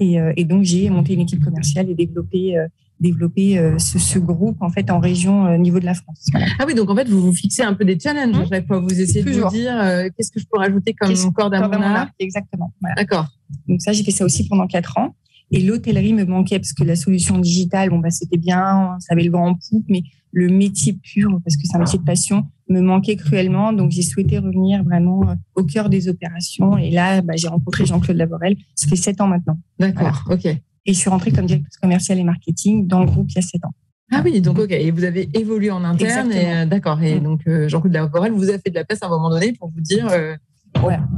Et, 0.00 0.16
et, 0.36 0.44
donc 0.44 0.64
j'ai 0.64 0.90
monté 0.90 1.14
une 1.14 1.20
équipe 1.20 1.44
commerciale 1.44 1.88
et 1.90 1.94
développé 1.94 2.56
développer 3.00 3.58
euh, 3.58 3.78
ce, 3.78 3.98
ce, 3.98 4.18
groupe 4.18 4.60
en 4.60 4.70
fait 4.70 4.90
en 4.90 4.98
région 4.98 5.46
euh, 5.46 5.54
au 5.54 5.58
niveau 5.58 5.78
de 5.78 5.84
la 5.84 5.94
France. 5.94 6.26
Ah 6.58 6.64
oui, 6.66 6.74
donc 6.74 6.90
en 6.90 6.96
fait 6.96 7.08
vous 7.08 7.20
vous 7.20 7.32
fixez 7.32 7.62
un 7.62 7.74
peu 7.74 7.84
des 7.84 7.98
challenges 7.98 8.36
à 8.36 8.46
chaque 8.46 8.66
fois. 8.66 8.80
Vous 8.80 9.00
essayez 9.00 9.22
de 9.22 9.30
vous 9.30 9.48
dire 9.50 9.76
euh, 9.80 10.08
qu'est-ce 10.16 10.30
que 10.32 10.40
je 10.40 10.46
peux 10.50 10.58
rajouter 10.58 10.94
comme 10.94 11.14
corde 11.32 11.54
à 11.54 11.68
mon 11.68 11.82
arc. 11.82 12.12
Exactement. 12.18 12.72
D'accord. 12.96 13.26
Donc 13.68 13.80
ça 13.80 13.92
j'ai 13.92 14.02
fait 14.02 14.10
ça 14.10 14.24
aussi 14.24 14.48
pendant 14.48 14.66
quatre 14.66 14.98
ans. 14.98 15.14
Et 15.50 15.60
l'hôtellerie 15.60 16.12
me 16.12 16.24
manquait 16.24 16.58
parce 16.58 16.74
que 16.74 16.84
la 16.84 16.96
solution 16.96 17.38
digitale, 17.38 17.88
bon 17.88 17.98
bah 17.98 18.10
c'était 18.10 18.36
bien, 18.36 18.96
ça 19.00 19.14
avait 19.14 19.22
le 19.22 19.30
vent 19.30 19.46
en 19.46 19.54
poupe, 19.54 19.84
mais 19.88 20.02
le 20.30 20.48
métier 20.48 20.92
pur, 20.92 21.40
parce 21.42 21.56
que 21.56 21.62
c'est 21.64 21.74
un 21.74 21.80
métier 21.80 21.98
de 21.98 22.04
passion, 22.04 22.44
me 22.68 22.80
manquait 22.80 23.16
cruellement. 23.16 23.72
Donc 23.72 23.90
j'ai 23.90 24.02
souhaité 24.02 24.38
revenir 24.38 24.84
vraiment 24.84 25.36
au 25.54 25.64
cœur 25.64 25.88
des 25.88 26.08
opérations. 26.08 26.76
Et 26.76 26.90
là, 26.90 27.22
bah, 27.22 27.34
j'ai 27.36 27.48
rencontré 27.48 27.86
Jean-Claude 27.86 28.16
Lavorel. 28.16 28.56
Ça 28.74 28.88
fait 28.88 28.96
sept 28.96 29.20
ans 29.20 29.28
maintenant. 29.28 29.58
D'accord. 29.78 30.24
Ok. 30.30 30.46
Et 30.88 30.94
je 30.94 30.98
suis 30.98 31.10
rentrée 31.10 31.30
comme 31.30 31.44
directrice 31.44 31.76
commerciale 31.76 32.18
et 32.18 32.24
marketing 32.24 32.86
dans 32.86 33.00
le 33.00 33.06
groupe 33.06 33.26
il 33.28 33.36
y 33.36 33.38
a 33.38 33.42
7 33.42 33.62
ans. 33.66 33.74
Ah 34.10 34.22
oui, 34.24 34.40
donc 34.40 34.58
ok. 34.58 34.70
Et 34.70 34.90
vous 34.90 35.04
avez 35.04 35.28
évolué 35.34 35.70
en 35.70 35.84
interne. 35.84 36.32
Et, 36.32 36.46
euh, 36.46 36.64
d'accord. 36.64 37.02
Et 37.02 37.20
mm. 37.20 37.22
donc 37.22 37.40
euh, 37.46 37.68
Jean-Claude 37.68 37.92
Lavorel 37.92 38.32
vous 38.32 38.48
a 38.48 38.58
fait 38.58 38.70
de 38.70 38.74
la 38.74 38.84
place 38.84 39.02
à 39.02 39.06
un 39.06 39.10
moment 39.10 39.28
donné 39.28 39.52
pour 39.52 39.70
vous 39.70 39.82
dire. 39.82 40.08
Euh, 40.10 40.34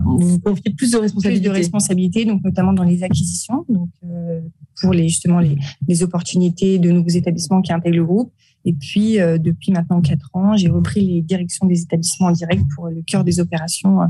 Vous 0.04 0.18
vous 0.18 0.40
confiez 0.40 0.72
plus 0.74 0.90
de 0.92 0.98
responsabilités. 0.98 1.42
Plus 1.42 1.50
de 1.50 1.54
responsabilités, 1.54 2.24
donc 2.24 2.42
notamment 2.44 2.72
dans 2.72 2.82
les 2.82 3.02
acquisitions, 3.02 3.64
donc 3.68 3.88
euh, 4.04 4.40
pour 4.80 4.92
les 4.92 5.08
justement 5.08 5.40
les, 5.40 5.56
les, 5.86 6.02
opportunités 6.02 6.78
de 6.78 6.90
nouveaux 6.90 7.08
établissements 7.08 7.60
qui 7.60 7.72
intègrent 7.72 7.96
le 7.96 8.04
groupe. 8.04 8.32
Et 8.64 8.74
puis 8.74 9.16
depuis 9.16 9.72
maintenant 9.72 10.02
quatre 10.02 10.28
ans, 10.34 10.54
j'ai 10.54 10.68
repris 10.68 11.00
les 11.00 11.22
directions 11.22 11.66
des 11.66 11.80
établissements 11.80 12.26
en 12.26 12.32
direct 12.32 12.62
pour 12.74 12.88
le 12.88 13.00
cœur 13.02 13.24
des 13.24 13.40
opérations, 13.40 14.00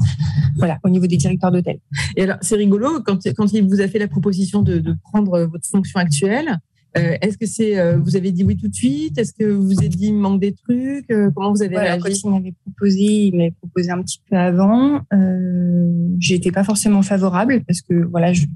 voilà, 0.56 0.78
au 0.82 0.88
niveau 0.88 1.06
des 1.06 1.16
directeurs 1.16 1.52
d'hôtel. 1.52 1.78
Et 2.16 2.25
alors 2.25 2.38
c'est 2.40 2.56
rigolo 2.56 3.00
quand 3.06 3.19
quand 3.37 3.52
il 3.52 3.69
vous 3.69 3.81
a 3.81 3.87
fait 3.87 4.00
la 4.00 4.08
proposition 4.08 4.62
de, 4.62 4.78
de 4.78 4.96
prendre 5.04 5.42
votre 5.44 5.69
fonction 5.69 6.00
actuelle. 6.00 6.58
Euh, 6.98 7.16
est-ce 7.20 7.38
que 7.38 7.46
c'est 7.46 7.78
euh, 7.78 7.98
vous 7.98 8.16
avez 8.16 8.32
dit 8.32 8.42
oui 8.42 8.56
tout 8.56 8.69
de 8.69 8.75
suite? 8.75 9.16
Est-ce 9.16 9.32
que 9.32 9.44
vous 9.44 9.64
vous 9.64 9.84
êtes 9.84 9.96
dit 9.96 10.06
il 10.06 10.14
manque 10.14 10.40
des 10.40 10.52
trucs? 10.52 11.09
Euh, 11.11 11.30
Comment 11.35 11.52
vous 11.52 11.62
avez 11.62 11.76
réagi? 11.76 12.20
Quand 12.23 12.28
il 12.28 12.30
m'avait 12.30 12.54
proposé, 12.64 13.26
il 13.26 13.37
m'avait 13.37 13.52
proposé 13.52 13.90
un 13.90 14.02
petit 14.02 14.20
peu 14.28 14.37
avant. 14.37 15.00
Euh, 15.12 16.09
J'étais 16.18 16.50
pas 16.50 16.64
forcément 16.64 17.02
favorable 17.02 17.62
parce 17.66 17.80
que 17.80 17.94
voilà, 17.94 18.32
je 18.32 18.47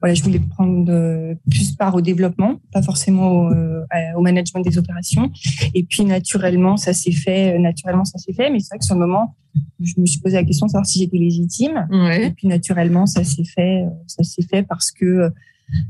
voilà, 0.00 0.14
je 0.14 0.22
voulais 0.22 0.40
prendre 0.40 1.34
plus 1.48 1.72
part 1.76 1.94
au 1.94 2.00
développement, 2.00 2.60
pas 2.72 2.82
forcément 2.82 3.30
au, 3.30 3.52
au, 4.16 4.20
management 4.20 4.60
des 4.60 4.76
opérations. 4.76 5.30
Et 5.74 5.84
puis 5.84 6.04
naturellement, 6.04 6.76
ça 6.76 6.92
s'est 6.92 7.12
fait. 7.12 7.58
Naturellement, 7.58 8.04
ça 8.04 8.18
s'est 8.18 8.32
fait. 8.32 8.50
Mais 8.50 8.58
c'est 8.58 8.70
vrai 8.70 8.78
que 8.78 8.84
sur 8.84 8.96
le 8.96 9.00
moment, 9.00 9.36
je 9.80 9.94
me 9.98 10.06
suis 10.06 10.20
posé 10.20 10.36
la 10.36 10.44
question 10.44 10.66
de 10.66 10.72
savoir 10.72 10.86
si 10.86 10.98
j'étais 10.98 11.18
légitime. 11.18 11.86
Ouais. 11.90 12.26
Et 12.26 12.30
puis 12.30 12.48
naturellement, 12.48 13.06
ça 13.06 13.24
s'est 13.24 13.44
fait. 13.44 13.84
Ça 14.08 14.24
s'est 14.24 14.42
fait 14.42 14.64
parce 14.64 14.90
que 14.90 15.32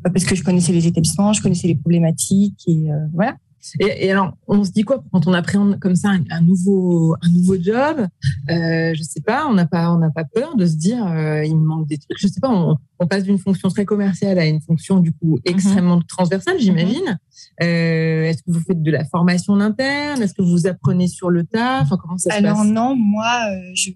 parce 0.02 0.24
que 0.24 0.34
je 0.34 0.42
connaissais 0.42 0.72
les 0.72 0.86
établissements, 0.86 1.32
je 1.32 1.42
connaissais 1.42 1.68
les 1.68 1.74
problématiques 1.76 2.62
et 2.66 2.90
euh, 2.90 3.06
voilà. 3.12 3.36
Et, 3.78 4.10
alors, 4.10 4.32
on 4.48 4.64
se 4.64 4.72
dit 4.72 4.82
quoi 4.82 5.04
quand 5.12 5.26
on 5.26 5.32
appréhende 5.32 5.78
comme 5.78 5.94
ça 5.94 6.10
un, 6.30 6.40
nouveau 6.40 7.14
un 7.22 7.28
nouveau 7.30 7.56
job? 7.60 8.06
Euh, 8.50 8.92
Je 8.94 9.02
sais 9.02 9.20
pas, 9.20 9.46
on 9.48 9.54
n'a 9.54 9.66
pas 9.66 9.92
on 9.92 9.98
n'a 9.98 10.10
pas 10.10 10.24
peur 10.24 10.56
de 10.56 10.66
se 10.66 10.74
dire 10.74 11.06
euh, 11.06 11.44
il 11.44 11.56
me 11.56 11.64
manque 11.64 11.86
des 11.86 11.98
trucs. 11.98 12.18
Je 12.18 12.26
sais 12.26 12.40
pas, 12.40 12.50
on, 12.50 12.76
on 12.98 13.06
passe 13.06 13.24
d'une 13.24 13.38
fonction 13.38 13.68
très 13.68 13.84
commerciale 13.84 14.38
à 14.38 14.46
une 14.46 14.60
fonction 14.60 14.98
du 14.98 15.12
coup 15.12 15.34
mhm. 15.34 15.40
extrêmement 15.44 16.00
transversale, 16.02 16.58
j'imagine. 16.58 17.18
Euh, 17.62 18.24
Est-ce 18.24 18.42
que 18.42 18.50
vous 18.50 18.60
faites 18.60 18.82
de 18.82 18.90
la 18.90 19.04
formation 19.04 19.54
interne? 19.60 20.22
Est-ce 20.22 20.34
que 20.34 20.42
vous 20.42 20.66
apprenez 20.66 21.08
sur 21.08 21.30
le 21.30 21.44
tas? 21.44 21.82
Enfin, 21.82 21.96
comment 22.00 22.18
ça 22.18 22.30
se 22.30 22.42
passe? 22.42 22.44
Alors 22.44 22.64
non, 22.64 22.96
moi, 22.96 23.26
euh, 23.50 23.70
je 23.74 23.90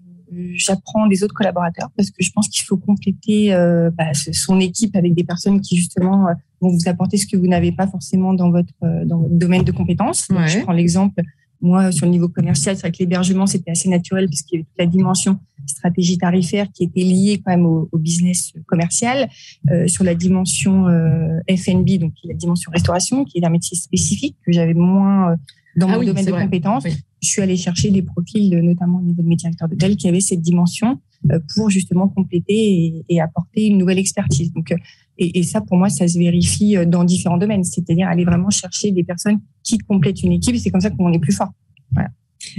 j'apprends 0.53 1.07
des 1.07 1.23
autres 1.23 1.33
collaborateurs 1.33 1.89
parce 1.95 2.09
que 2.09 2.23
je 2.23 2.31
pense 2.31 2.47
qu'il 2.49 2.65
faut 2.65 2.77
compléter 2.77 3.53
euh, 3.53 3.89
bah, 3.91 4.13
son 4.13 4.59
équipe 4.59 4.95
avec 4.95 5.13
des 5.13 5.23
personnes 5.23 5.61
qui 5.61 5.77
justement 5.77 6.27
euh, 6.27 6.33
vont 6.61 6.69
vous 6.69 6.87
apporter 6.87 7.17
ce 7.17 7.27
que 7.27 7.37
vous 7.37 7.47
n'avez 7.47 7.71
pas 7.71 7.87
forcément 7.87 8.33
dans 8.33 8.51
votre 8.51 8.73
euh, 8.83 9.05
dans 9.05 9.19
votre 9.19 9.35
domaine 9.35 9.63
de 9.63 9.71
compétences. 9.71 10.27
je 10.29 10.61
prends 10.61 10.73
l'exemple 10.73 11.21
moi 11.61 11.91
sur 11.91 12.05
le 12.05 12.11
niveau 12.11 12.29
commercial, 12.29 12.75
c'est 12.75 12.81
vrai 12.81 12.91
que 12.91 12.99
l'hébergement 12.99 13.47
c'était 13.47 13.71
assez 13.71 13.89
naturel 13.89 14.27
puisqu'il 14.27 14.55
y 14.55 14.57
avait 14.57 14.65
toute 14.65 14.79
la 14.79 14.85
dimension 14.85 15.39
stratégie 15.65 16.17
tarifaire 16.17 16.67
qui 16.73 16.83
était 16.83 17.01
liée 17.01 17.41
quand 17.43 17.51
même 17.51 17.65
au, 17.65 17.89
au 17.91 17.97
business 17.97 18.53
commercial. 18.67 19.29
Euh, 19.71 19.87
sur 19.87 20.03
la 20.03 20.15
dimension 20.15 20.87
euh, 20.87 21.39
FNB, 21.49 21.97
donc 21.99 22.13
la 22.23 22.35
dimension 22.35 22.71
restauration, 22.71 23.25
qui 23.25 23.39
est 23.39 23.45
un 23.45 23.49
métier 23.49 23.75
spécifique 23.75 24.37
que 24.45 24.51
j'avais 24.51 24.73
moins 24.73 25.35
dans 25.75 25.89
ah 25.89 25.97
mon 25.97 26.03
domaine 26.03 26.25
de 26.25 26.31
compétences 26.31 26.85
je 27.21 27.29
suis 27.29 27.41
allée 27.41 27.57
chercher 27.57 27.91
des 27.91 28.01
profils, 28.01 28.49
notamment 28.61 28.99
au 28.99 29.01
niveau 29.01 29.21
de 29.21 29.27
mes 29.27 29.35
directeurs 29.35 29.67
d'hôtel, 29.67 29.95
qui 29.95 30.07
avaient 30.07 30.21
cette 30.21 30.41
dimension 30.41 30.99
euh, 31.31 31.39
pour 31.55 31.69
justement 31.69 32.07
compléter 32.07 33.03
et, 33.09 33.21
apporter 33.21 33.65
une 33.65 33.77
nouvelle 33.77 33.97
expertise. 33.97 34.53
Donc, 34.53 34.71
euh, 34.71 34.77
et, 35.17 35.39
et, 35.39 35.43
ça, 35.43 35.61
pour 35.61 35.77
moi, 35.77 35.89
ça 35.89 36.07
se 36.07 36.17
vérifie 36.17 36.77
euh, 36.77 36.85
dans 36.85 37.03
différents 37.03 37.37
domaines, 37.37 37.63
c'est-à-dire 37.63 38.07
aller 38.07 38.23
vraiment 38.23 38.51
chercher 38.51 38.91
des 38.91 39.03
personnes 39.03 39.39
qui 39.63 39.79
complètent 39.79 40.21
une 40.21 40.33
équipe. 40.33 40.55
C'est 40.57 40.69
comme 40.69 40.81
ça 40.81 40.91
qu'on 40.91 41.11
est 41.11 41.19
plus 41.19 41.33
fort. 41.33 41.51
Voilà. 41.91 42.09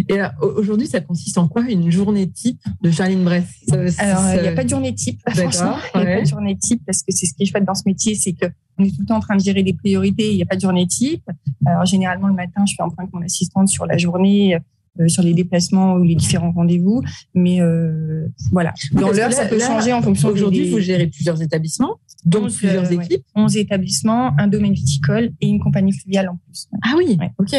Et 0.08 0.18
aujourd'hui, 0.42 0.88
ça 0.88 1.00
consiste 1.00 1.38
en 1.38 1.46
quoi? 1.46 1.62
Une 1.62 1.90
journée 1.90 2.28
type 2.28 2.60
de 2.82 2.90
Charline 2.90 3.22
Bress 3.22 3.46
Alors, 3.70 4.34
il 4.34 4.42
n'y 4.42 4.48
a 4.48 4.52
pas 4.52 4.64
de 4.64 4.68
journée 4.68 4.94
type, 4.94 5.20
franchement. 5.28 5.76
Il 5.94 6.00
n'y 6.00 6.06
a 6.06 6.16
pas 6.16 6.22
de 6.22 6.26
journée 6.26 6.56
type 6.58 6.82
parce 6.84 7.02
que 7.02 7.14
c'est 7.14 7.26
ce 7.26 7.34
qui 7.34 7.44
est 7.44 7.46
chouette 7.46 7.64
dans 7.64 7.74
ce 7.74 7.84
métier, 7.86 8.16
c'est 8.16 8.34
qu'on 8.78 8.84
est 8.84 8.90
tout 8.90 9.00
le 9.00 9.06
temps 9.06 9.16
en 9.16 9.20
train 9.20 9.36
de 9.36 9.42
gérer 9.42 9.62
des 9.62 9.74
priorités. 9.74 10.30
Il 10.30 10.36
n'y 10.36 10.42
a 10.42 10.46
pas 10.46 10.56
de 10.56 10.60
journée 10.60 10.86
type. 10.86 11.28
Alors, 11.66 11.84
généralement, 11.84 12.28
le 12.28 12.34
matin, 12.34 12.64
je 12.66 12.74
fais 12.76 12.82
un 12.82 12.88
point 12.88 13.04
avec 13.04 13.12
mon 13.12 13.22
assistante 13.22 13.68
sur 13.68 13.86
la 13.86 13.98
journée, 13.98 14.58
euh, 15.00 15.08
sur 15.08 15.22
les 15.22 15.34
déplacements 15.34 15.94
ou 15.94 16.02
les 16.02 16.14
différents 16.14 16.52
rendez-vous. 16.52 17.02
Mais 17.34 17.60
euh, 17.60 18.26
voilà, 18.50 18.72
dans 18.92 19.10
l'heure, 19.10 19.32
ça 19.32 19.46
peut 19.46 19.60
changer 19.60 19.92
en 19.92 20.02
fonction. 20.02 20.28
Aujourd'hui, 20.28 20.70
vous 20.70 20.80
gérez 20.80 21.06
plusieurs 21.06 21.40
établissements, 21.42 21.98
donc 22.24 22.52
plusieurs 22.52 22.90
équipes. 22.90 23.24
11 23.34 23.56
établissements, 23.56 24.32
un 24.38 24.48
domaine 24.48 24.72
viticole 24.72 25.30
et 25.40 25.48
une 25.48 25.60
compagnie 25.60 25.92
fluviale 25.92 26.28
en 26.28 26.36
plus. 26.36 26.68
Ah 26.82 26.94
oui, 26.96 27.18
ok. 27.38 27.54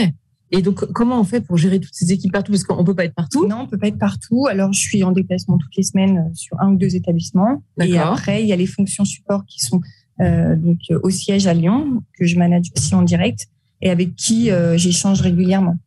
Et 0.52 0.62
donc, 0.62 0.84
comment 0.94 1.20
on 1.20 1.24
fait 1.24 1.42
pour 1.42 1.58
gérer 1.58 1.80
toutes 1.80 1.94
ces 1.94 2.12
équipes 2.12 2.32
partout? 2.32 2.52
Parce 2.52 2.64
qu'on 2.64 2.82
ne 2.82 2.86
peut 2.86 2.96
pas 2.96 3.06
être 3.06 3.14
partout. 3.14 3.48
Non, 3.48 3.58
on 3.58 3.64
ne 3.66 3.70
peut 3.70 3.78
pas 3.78 3.88
être 3.88 4.00
partout. 4.00 4.48
Alors, 4.48 4.74
je 4.74 4.80
suis 4.80 5.04
en 5.04 5.12
déplacement 5.12 5.58
toutes 5.58 5.76
les 5.78 5.84
semaines 5.84 6.18
euh, 6.18 6.34
sur 6.34 6.60
un 6.60 6.74
ou 6.74 6.76
deux 6.76 6.96
établissements. 6.96 7.64
Et 7.80 7.98
après, 7.98 8.42
il 8.42 8.48
y 8.48 8.54
a 8.54 8.56
les 8.56 8.66
fonctions 8.66 9.06
support 9.06 9.46
qui 9.46 9.60
sont 9.60 9.78
euh, 9.78 9.99
donc 10.20 10.80
au 11.02 11.10
siège 11.10 11.48
à 11.48 11.54
Lyon, 11.54 12.04
que 12.18 12.26
je 12.26 12.38
manage 12.38 12.68
aussi 12.76 12.94
en 12.94 13.04
direct 13.04 13.48
et 13.82 13.90
avec 13.90 14.16
qui 14.16 14.52
euh, 14.52 14.78
j'échange 14.78 15.22
régulièrement. 15.22 15.78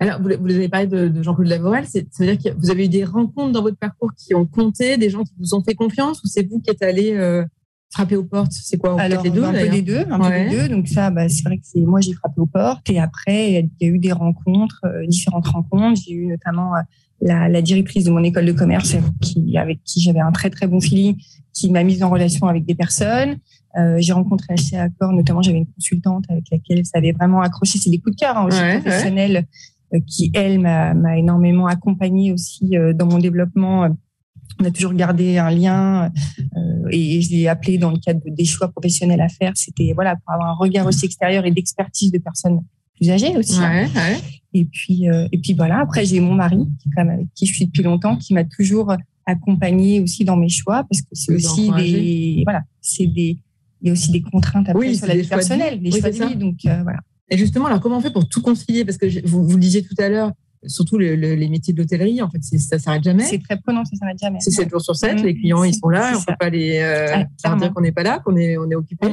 Alors, 0.00 0.20
vous, 0.20 0.30
vous 0.40 0.54
avez 0.54 0.68
parlé 0.68 0.86
de, 0.86 1.22
Jean-Claude 1.22 1.48
Lavorel. 1.48 1.84
Ça 1.86 2.00
veut 2.18 2.34
dire 2.34 2.38
que 2.38 2.58
vous 2.58 2.70
avez 2.70 2.86
eu 2.86 2.88
des 2.88 3.04
rencontres 3.04 3.52
dans 3.52 3.62
votre 3.62 3.76
parcours 3.76 4.12
qui 4.16 4.34
ont 4.34 4.46
compté, 4.46 4.96
des 4.96 5.10
gens 5.10 5.22
qui 5.22 5.34
vous 5.38 5.54
ont 5.54 5.62
fait 5.62 5.74
confiance, 5.74 6.22
ou 6.24 6.26
c'est 6.26 6.48
vous 6.48 6.60
qui 6.60 6.70
êtes 6.70 6.82
allé 6.82 7.12
euh, 7.12 7.44
frapper 7.92 8.16
aux 8.16 8.24
portes? 8.24 8.52
C'est 8.52 8.78
quoi 8.78 8.98
Alors, 8.98 9.22
les 9.22 9.30
deux, 9.30 9.44
un 9.44 9.52
peu 9.52 9.68
des 9.68 9.82
deux, 9.82 10.04
un 10.10 10.18
peu 10.18 10.30
des 10.30 10.56
deux. 10.56 10.68
Donc 10.68 10.88
ça, 10.88 11.10
bah, 11.10 11.28
c'est 11.28 11.42
vrai 11.42 11.58
que 11.58 11.64
c'est 11.64 11.80
moi 11.80 12.00
j'ai 12.00 12.12
frappé 12.14 12.40
aux 12.40 12.46
portes, 12.46 12.88
et 12.88 12.98
après 12.98 13.52
il 13.52 13.70
y 13.80 13.84
a 13.84 13.88
eu 13.88 13.98
des 13.98 14.12
rencontres, 14.12 14.80
euh, 14.84 15.06
différentes 15.06 15.48
rencontres. 15.48 16.00
J'ai 16.06 16.14
eu 16.14 16.26
notamment 16.28 16.74
euh, 16.74 16.80
la, 17.20 17.48
la, 17.50 17.60
directrice 17.60 18.04
de 18.04 18.10
mon 18.10 18.22
école 18.22 18.46
de 18.46 18.52
commerce, 18.52 18.96
qui 19.20 19.58
avec 19.58 19.82
qui 19.84 20.00
j'avais 20.00 20.20
un 20.20 20.32
très 20.32 20.48
très 20.48 20.66
bon 20.66 20.80
feeling, 20.80 21.16
qui 21.60 21.70
m'a 21.70 21.84
mise 21.84 22.02
en 22.02 22.10
relation 22.10 22.46
avec 22.46 22.64
des 22.64 22.74
personnes. 22.74 23.38
Euh, 23.78 23.98
j'ai 24.00 24.12
rencontré 24.12 24.54
assez 24.54 24.76
Accor, 24.76 25.12
notamment 25.12 25.42
j'avais 25.42 25.58
une 25.58 25.66
consultante 25.66 26.24
avec 26.28 26.44
laquelle 26.50 26.84
ça 26.84 26.98
avait 26.98 27.12
vraiment 27.12 27.40
accroché. 27.40 27.78
C'est 27.78 27.90
des 27.90 27.98
coups 27.98 28.16
de 28.16 28.20
cœur 28.20 28.36
hein, 28.36 28.46
aussi 28.46 28.60
professionnels. 28.80 29.46
Euh, 29.94 29.98
qui, 30.06 30.30
elle, 30.34 30.60
m'a 30.60 31.18
énormément 31.18 31.66
accompagnée 31.66 32.32
aussi 32.32 32.76
euh, 32.76 32.92
dans 32.92 33.06
mon 33.06 33.18
développement. 33.18 33.88
On 34.60 34.64
a 34.64 34.70
toujours 34.70 34.92
gardé 34.92 35.38
un 35.38 35.50
lien 35.50 36.12
euh, 36.38 36.88
et 36.90 37.20
je 37.20 37.30
l'ai 37.30 37.48
appelé 37.48 37.78
dans 37.78 37.90
le 37.90 37.98
cadre 37.98 38.20
des 38.24 38.44
choix 38.44 38.68
professionnels 38.68 39.20
à 39.20 39.28
faire. 39.28 39.52
C'était 39.54 39.92
voilà 39.94 40.16
pour 40.16 40.32
avoir 40.32 40.50
un 40.50 40.54
regard 40.54 40.86
aussi 40.86 41.06
extérieur 41.06 41.44
et 41.44 41.50
d'expertise 41.50 42.12
de 42.12 42.18
personnes 42.18 42.60
plus 42.94 43.10
âgées 43.10 43.36
aussi. 43.36 43.58
Hein. 43.58 43.88
Et 44.52 44.64
puis 44.64 45.06
et 45.06 45.38
puis 45.38 45.54
voilà. 45.54 45.78
Après 45.78 46.04
j'ai 46.04 46.20
mon 46.20 46.34
mari 46.34 46.58
qui 46.80 46.90
quand 46.90 47.04
même 47.04 47.14
avec 47.14 47.28
qui 47.34 47.46
je 47.46 47.54
suis 47.54 47.66
depuis 47.66 47.82
longtemps, 47.82 48.16
qui 48.16 48.34
m'a 48.34 48.44
toujours 48.44 48.94
accompagné 49.30 50.00
aussi 50.00 50.24
dans 50.24 50.36
mes 50.36 50.48
choix 50.48 50.84
parce 50.88 51.02
que 51.02 51.08
c'est 51.12 51.34
aussi 51.34 51.70
des 51.76 52.42
voilà 52.44 52.62
c'est 52.80 53.06
des 53.06 53.38
il 53.82 53.86
y 53.86 53.90
a 53.90 53.92
aussi 53.92 54.10
des 54.10 54.22
contraintes 54.22 54.68
après 54.68 54.94
sur 54.94 55.06
la 55.06 55.16
vie 55.16 55.26
personnelle, 55.26 55.80
des 55.80 55.90
choix 55.90 56.10
de 56.10 56.24
vie. 56.24 56.36
Donc 56.36 56.56
voilà. 56.62 56.98
Et 57.30 57.38
justement, 57.38 57.66
alors 57.66 57.80
comment 57.80 57.98
on 57.98 58.00
fait 58.00 58.12
pour 58.12 58.28
tout 58.28 58.42
concilier? 58.42 58.84
Parce 58.84 58.98
que 58.98 59.26
vous, 59.26 59.46
vous 59.46 59.54
le 59.54 59.60
disiez 59.60 59.82
tout 59.82 59.94
à 59.98 60.08
l'heure, 60.08 60.32
surtout 60.66 60.98
les 60.98 61.48
métiers 61.48 61.72
de 61.72 61.78
l'hôtellerie, 61.78 62.20
en 62.20 62.28
fait, 62.28 62.42
ça 62.42 62.78
s'arrête 62.78 63.04
jamais. 63.04 63.24
C'est 63.24 63.42
très 63.42 63.58
prenant, 63.58 63.84
ça 63.84 63.96
s'arrête 63.96 64.18
jamais. 64.18 64.38
C'est 64.40 64.50
7 64.50 64.68
jours 64.68 64.80
sur 64.80 64.96
7, 64.96 65.22
les 65.22 65.34
clients, 65.34 65.64
ils 65.64 65.74
sont 65.74 65.88
là, 65.88 66.12
on 66.14 66.20
ne 66.20 66.24
peut 66.24 66.34
pas 66.38 66.50
les 66.50 66.78
euh, 66.80 67.56
dire 67.56 67.72
qu'on 67.72 67.80
n'est 67.80 67.92
pas 67.92 68.02
là, 68.02 68.18
qu'on 68.18 68.36
est, 68.36 68.58
on 68.58 68.68
est 68.68 68.74
occupé. 68.74 69.06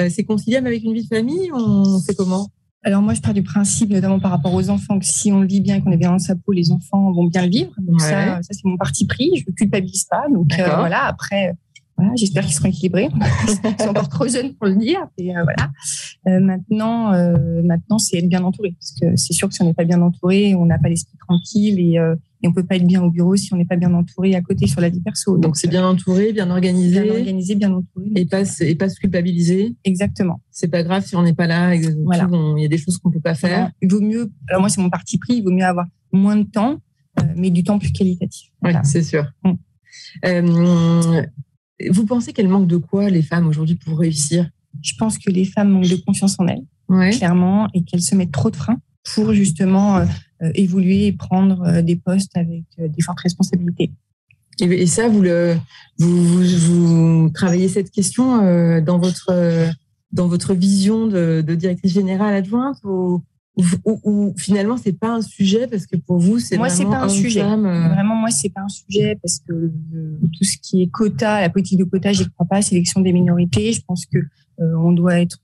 Euh, 0.00 0.08
c'est 0.10 0.24
conciliable 0.24 0.66
avec 0.66 0.82
une 0.82 0.94
vie 0.94 1.02
de 1.02 1.14
famille 1.14 1.50
On 1.52 2.00
fait 2.00 2.14
comment? 2.14 2.48
Alors 2.84 3.02
moi, 3.02 3.12
je 3.12 3.20
pars 3.20 3.34
du 3.34 3.42
principe, 3.42 3.90
notamment 3.90 4.20
par 4.20 4.30
rapport 4.30 4.54
aux 4.54 4.70
enfants, 4.70 4.98
que 4.98 5.04
si 5.04 5.32
on 5.32 5.40
le 5.40 5.46
vit 5.46 5.60
bien, 5.60 5.80
qu'on 5.80 5.90
est 5.90 5.96
bien 5.96 6.12
dans 6.12 6.18
sa 6.18 6.36
peau, 6.36 6.52
les 6.52 6.70
enfants 6.70 7.10
vont 7.12 7.24
bien 7.24 7.42
le 7.42 7.50
vivre. 7.50 7.72
Donc 7.78 8.00
ça, 8.00 8.40
ça 8.42 8.48
c'est 8.52 8.64
mon 8.64 8.76
parti 8.76 9.06
pris. 9.06 9.30
Je 9.36 9.44
ne 9.48 9.54
culpabilise 9.54 10.04
pas. 10.04 10.24
Donc 10.32 10.56
euh, 10.58 10.76
voilà. 10.76 11.04
Après, 11.04 11.56
voilà, 11.98 12.14
j'espère 12.14 12.44
qu'ils 12.44 12.54
seront 12.54 12.68
équilibrés. 12.68 13.08
Ils 13.48 13.82
sont 13.82 13.88
encore 13.88 14.08
trop 14.08 14.28
jeunes 14.28 14.54
pour 14.54 14.68
le 14.68 14.76
dire. 14.76 15.00
Et 15.18 15.36
euh, 15.36 15.42
voilà. 15.42 15.70
Euh, 16.28 16.38
maintenant, 16.38 17.12
euh, 17.12 17.60
maintenant, 17.64 17.98
c'est 17.98 18.18
être 18.18 18.28
bien 18.28 18.44
entouré, 18.44 18.72
parce 18.78 18.92
que 19.00 19.16
c'est 19.16 19.32
sûr 19.32 19.48
que 19.48 19.54
si 19.54 19.62
on 19.62 19.64
n'est 19.64 19.74
pas 19.74 19.84
bien 19.84 20.00
entouré, 20.00 20.54
on 20.54 20.64
n'a 20.64 20.78
pas 20.78 20.88
l'esprit 20.88 21.18
tranquille 21.18 21.80
et, 21.80 21.94
et 21.94 22.46
on 22.46 22.52
peut 22.52 22.62
pas 22.62 22.76
être 22.76 22.86
bien 22.86 23.02
au 23.02 23.10
bureau 23.10 23.34
si 23.34 23.52
on 23.52 23.56
n'est 23.56 23.64
pas 23.64 23.74
bien 23.74 23.92
entouré 23.94 24.36
à 24.36 24.40
côté 24.42 24.68
sur 24.68 24.80
la 24.80 24.90
vie 24.90 25.00
perso. 25.00 25.38
Donc 25.38 25.56
c'est 25.56 25.66
bien 25.66 25.84
entouré, 25.84 26.32
bien 26.32 26.48
organisé, 26.50 27.02
bien 27.02 27.12
organisé, 27.14 27.54
bien 27.56 27.72
entouré. 27.72 28.06
Et 28.14 28.26
pas 28.26 28.42
et 28.60 28.74
pas 28.76 28.88
se 28.88 29.00
culpabiliser. 29.00 29.74
Exactement. 29.82 30.40
C'est 30.52 30.68
pas 30.68 30.84
grave 30.84 31.04
si 31.04 31.16
on 31.16 31.22
n'est 31.22 31.34
pas 31.34 31.48
là. 31.48 31.74
Voilà. 32.04 32.28
Il 32.56 32.62
y 32.62 32.64
a 32.64 32.68
des 32.68 32.78
choses 32.78 32.98
qu'on 32.98 33.10
peut 33.10 33.20
pas 33.20 33.34
faire. 33.34 33.72
il 33.82 33.90
vaut 33.90 34.00
mieux. 34.00 34.30
Alors 34.48 34.60
moi, 34.60 34.68
c'est 34.68 34.80
mon 34.80 34.90
parti 34.90 35.18
pris. 35.18 35.34
Il 35.38 35.42
vaut 35.42 35.50
mieux 35.50 35.64
avoir 35.64 35.86
moins 36.12 36.36
de 36.36 36.44
temps, 36.44 36.78
mais 37.34 37.50
du 37.50 37.64
temps 37.64 37.80
plus 37.80 37.90
qualitatif. 37.90 38.50
Voilà. 38.62 38.84
c'est 38.84 39.02
sûr. 39.02 39.26
Mm. 39.42 39.52
Euh, 40.24 41.22
vous 41.90 42.06
pensez 42.06 42.32
qu'elles 42.32 42.48
manquent 42.48 42.66
de 42.66 42.76
quoi, 42.76 43.10
les 43.10 43.22
femmes, 43.22 43.46
aujourd'hui, 43.46 43.76
pour 43.76 43.98
réussir? 43.98 44.48
Je 44.82 44.92
pense 44.98 45.18
que 45.18 45.30
les 45.30 45.44
femmes 45.44 45.70
manquent 45.70 45.88
de 45.88 45.96
confiance 45.96 46.36
en 46.38 46.46
elles, 46.46 46.64
clairement, 47.12 47.68
et 47.74 47.82
qu'elles 47.82 48.02
se 48.02 48.14
mettent 48.14 48.32
trop 48.32 48.50
de 48.50 48.56
freins 48.56 48.80
pour 49.14 49.32
justement 49.32 49.98
euh, 49.98 50.04
euh, 50.42 50.50
évoluer 50.54 51.06
et 51.06 51.12
prendre 51.12 51.62
euh, 51.62 51.82
des 51.82 51.96
postes 51.96 52.36
avec 52.36 52.64
des 52.78 53.02
fortes 53.02 53.20
responsabilités. 53.20 53.92
Et, 54.60 54.86
ça, 54.86 55.08
vous, 55.08 55.22
le, 55.22 55.56
vous, 55.98 56.42
vous, 56.42 57.30
travaillez 57.32 57.68
cette 57.68 57.92
question 57.92 58.38
dans, 58.80 58.98
votre, 58.98 59.70
dans 60.10 60.26
votre 60.26 60.52
vision 60.52 61.06
de, 61.06 61.44
de 61.46 61.54
directrice 61.54 61.92
générale 61.92 62.34
adjointe 62.34 62.76
ou, 62.82 63.22
ou, 63.84 64.00
ou, 64.04 64.34
finalement 64.36 64.76
c'est 64.76 64.92
pas 64.92 65.14
un 65.14 65.22
sujet 65.22 65.66
parce 65.66 65.86
que 65.86 65.96
pour 65.96 66.18
vous 66.18 66.38
c'est 66.38 66.56
moi 66.56 66.68
c'est 66.68 66.84
pas 66.84 67.02
un 67.02 67.08
sujet. 67.08 67.42
euh, 67.42 67.88
vraiment 67.88 68.14
moi 68.14 68.30
c'est 68.30 68.50
pas 68.50 68.60
un 68.60 68.68
sujet 68.68 69.18
parce 69.20 69.40
que 69.40 69.70
tout 70.22 70.44
ce 70.44 70.56
qui 70.58 70.82
est 70.82 70.86
quota 70.86 71.40
la 71.40 71.50
politique 71.50 71.78
de 71.78 71.84
quota 71.84 72.12
j'y 72.12 72.28
crois 72.30 72.46
pas. 72.46 72.62
Sélection 72.62 73.00
des 73.00 73.12
minorités 73.12 73.72
je 73.72 73.82
pense 73.82 74.06
que 74.06 74.18
euh, 74.18 74.74
on 74.76 74.92
doit 74.92 75.20
être 75.20 75.40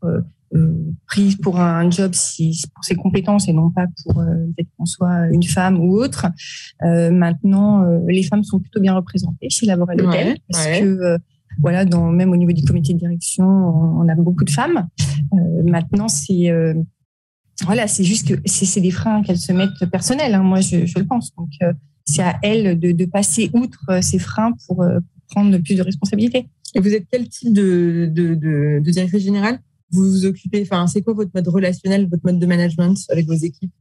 euh, 0.54 0.94
prise 1.06 1.37
pour 1.37 1.59
un 1.59 1.90
job 1.90 2.12
si, 2.14 2.62
pour 2.73 2.85
ses 2.85 2.94
compétences 2.94 3.49
et 3.49 3.52
non 3.52 3.71
pas 3.71 3.87
pour 4.04 4.14
peut-être 4.14 4.68
qu'on 4.78 4.87
soit 4.87 5.26
une 5.33 5.42
femme 5.42 5.80
ou 5.80 5.97
autre. 5.97 6.26
Maintenant 6.80 7.85
les 8.06 8.23
femmes 8.23 8.44
sont 8.44 8.61
plutôt 8.61 8.80
bien 8.80 8.94
représentées 8.94 9.50
chez 9.50 9.66
Laboral 9.66 10.00
Hotel 10.00 10.37
parce 10.50 10.66
que 10.78 11.18
voilà, 11.61 11.85
dans, 11.85 12.11
même 12.11 12.30
au 12.30 12.37
niveau 12.37 12.50
du 12.50 12.64
comité 12.64 12.94
de 12.94 12.99
direction, 12.99 13.47
on, 13.47 14.09
a 14.09 14.14
beaucoup 14.16 14.42
de 14.42 14.50
femmes. 14.50 14.88
maintenant, 15.64 16.09
c'est 16.09 16.52
voilà, 17.63 17.87
c'est 17.87 18.05
juste 18.05 18.29
que 18.29 18.35
c'est 18.47 18.81
des 18.81 18.91
freins 18.91 19.23
qu'elles 19.23 19.39
se 19.39 19.53
mettent 19.53 19.87
personnels, 19.91 20.35
hein, 20.35 20.43
moi 20.43 20.61
je, 20.61 20.77
le 20.77 21.07
pense. 21.07 21.35
Donc 21.37 21.51
euh, 21.63 21.73
c'est 22.05 22.23
à 22.23 22.37
elles 22.43 22.79
de, 22.79 23.05
passer 23.05 23.51
outre 23.53 23.85
euh, 23.91 24.03
ces 24.03 24.19
freins 24.19 24.51
euh, 24.51 24.55
pour, 24.67 24.85
prendre 25.29 25.57
plus 25.59 25.77
de 25.77 25.83
responsabilités. 25.83 26.49
Et 26.75 26.81
vous 26.81 26.93
êtes 26.93 27.07
quel 27.11 27.29
type 27.29 27.53
de, 27.53 28.11
de, 28.13 28.81
directrice 28.91 29.23
générale? 29.23 29.59
Vous 29.91 30.03
vous 30.03 30.27
occupez, 30.27 30.63
enfin, 30.63 30.87
c'est 30.87 31.03
quoi 31.03 31.15
votre 31.15 31.31
mode 31.35 31.49
relationnel, 31.49 32.09
votre 32.09 32.25
mode 32.25 32.39
de 32.39 32.47
management 32.47 32.97
avec 33.11 33.27
vos 33.27 33.35
équipes? 33.35 33.73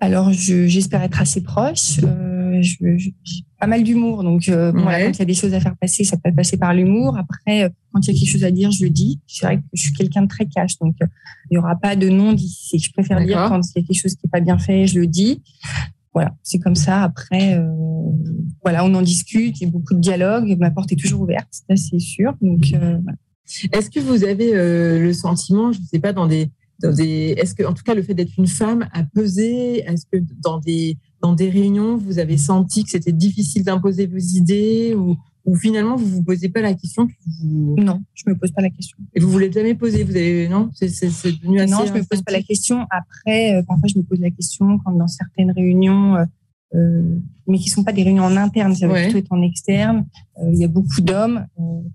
Alors, 0.00 0.32
j'espère 0.32 1.02
être 1.02 1.20
assez 1.20 1.42
proche. 1.42 2.00
Euh, 2.04 2.35
j'ai 2.60 3.44
pas 3.58 3.66
mal 3.66 3.82
d'humour, 3.82 4.22
donc 4.22 4.48
euh, 4.48 4.72
bon, 4.72 4.84
quand 4.84 4.96
il 4.96 5.18
y 5.18 5.22
a 5.22 5.24
des 5.24 5.34
choses 5.34 5.54
à 5.54 5.60
faire 5.60 5.76
passer, 5.76 6.04
ça 6.04 6.16
peut 6.16 6.32
passer 6.32 6.56
par 6.56 6.74
l'humour. 6.74 7.16
Après, 7.16 7.64
euh, 7.64 7.68
quand 7.92 8.00
il 8.06 8.12
y 8.12 8.16
a 8.16 8.18
quelque 8.18 8.30
chose 8.30 8.44
à 8.44 8.50
dire, 8.50 8.70
je 8.70 8.84
le 8.84 8.90
dis. 8.90 9.20
C'est 9.26 9.46
vrai 9.46 9.56
que 9.58 9.62
je 9.72 9.82
suis 9.82 9.92
quelqu'un 9.92 10.22
de 10.22 10.28
très 10.28 10.46
cash, 10.46 10.78
donc 10.78 10.94
euh, 11.02 11.06
il 11.50 11.54
n'y 11.54 11.58
aura 11.58 11.76
pas 11.76 11.96
de 11.96 12.08
non 12.08 12.32
dit. 12.32 12.70
Je 12.72 12.92
préfère 12.92 13.24
dire 13.24 13.46
quand 13.48 13.60
il 13.74 13.80
y 13.80 13.84
a 13.84 13.86
quelque 13.86 14.00
chose 14.00 14.14
qui 14.14 14.26
n'est 14.26 14.30
pas 14.30 14.40
bien 14.40 14.58
fait, 14.58 14.86
je 14.86 15.00
le 15.00 15.06
dis. 15.06 15.42
Voilà, 16.12 16.34
c'est 16.42 16.58
comme 16.58 16.76
ça. 16.76 17.02
Après, 17.02 17.60
voilà, 18.62 18.84
on 18.84 18.94
en 18.94 19.02
discute, 19.02 19.60
il 19.60 19.64
y 19.64 19.66
a 19.66 19.70
beaucoup 19.70 19.94
de 19.94 20.00
dialogue. 20.00 20.56
Ma 20.58 20.70
porte 20.70 20.92
est 20.92 20.96
toujours 20.96 21.20
ouverte, 21.20 21.48
ça 21.50 21.76
c'est 21.76 21.98
sûr. 21.98 22.34
Donc, 22.40 22.72
Est-ce 23.72 23.90
que 23.90 24.00
vous 24.00 24.24
avez 24.24 24.52
le 24.52 25.12
sentiment, 25.12 25.72
je 25.72 25.80
ne 25.80 25.84
sais 25.84 25.98
pas, 25.98 26.12
dans 26.12 26.26
des 26.26 26.50
est-ce 26.82 27.54
que, 27.54 27.64
en 27.64 27.72
tout 27.72 27.82
cas, 27.82 27.94
le 27.94 28.02
fait 28.02 28.14
d'être 28.14 28.38
une 28.38 28.46
femme 28.46 28.88
a 28.92 29.02
pesé? 29.04 29.78
Est-ce 29.86 30.06
que 30.10 30.18
dans 30.42 30.58
des, 30.58 30.98
dans 31.22 31.34
des 31.34 31.48
réunions, 31.48 31.96
vous 31.96 32.18
avez 32.18 32.36
senti 32.36 32.84
que 32.84 32.90
c'était 32.90 33.12
difficile 33.12 33.64
d'imposer 33.64 34.06
vos 34.06 34.18
idées 34.18 34.94
ou, 34.94 35.16
ou 35.46 35.54
finalement, 35.54 35.96
vous 35.96 36.06
vous 36.06 36.22
posez 36.24 36.48
pas 36.48 36.60
la 36.60 36.74
question 36.74 37.08
Non, 37.42 38.02
je 38.14 38.24
me 38.26 38.36
pose 38.36 38.50
pas 38.50 38.62
la 38.62 38.70
question. 38.70 38.98
Et 39.14 39.20
vous 39.20 39.30
voulez 39.30 39.50
jamais 39.50 39.74
poser 39.74 40.02
Vous 40.02 40.16
avez 40.16 40.48
non? 40.48 40.70
C'est 40.74 40.88
devenu 40.88 41.60
assez. 41.60 41.72
Non, 41.72 41.86
je 41.86 41.92
me 41.92 42.02
pose 42.02 42.22
pas 42.22 42.32
la 42.32 42.42
question. 42.42 42.84
Après, 42.90 43.54
euh, 43.54 43.62
parfois, 43.62 43.88
je 43.88 43.98
me 43.98 44.02
pose 44.02 44.20
la 44.20 44.30
question 44.30 44.78
quand 44.84 44.92
dans 44.92 45.06
certaines 45.06 45.52
réunions. 45.52 46.16
Euh, 46.16 46.24
euh, 46.74 47.16
mais 47.46 47.58
qui 47.58 47.70
sont 47.70 47.84
pas 47.84 47.92
des 47.92 48.02
réunions 48.02 48.24
en 48.24 48.36
interne, 48.36 48.74
ça 48.74 48.88
va 48.88 49.00
plutôt 49.00 49.18
être 49.18 49.32
en 49.32 49.40
externe. 49.40 50.04
il 50.52 50.58
y 50.58 50.64
a 50.64 50.68
beaucoup 50.68 51.00
d'hommes 51.00 51.46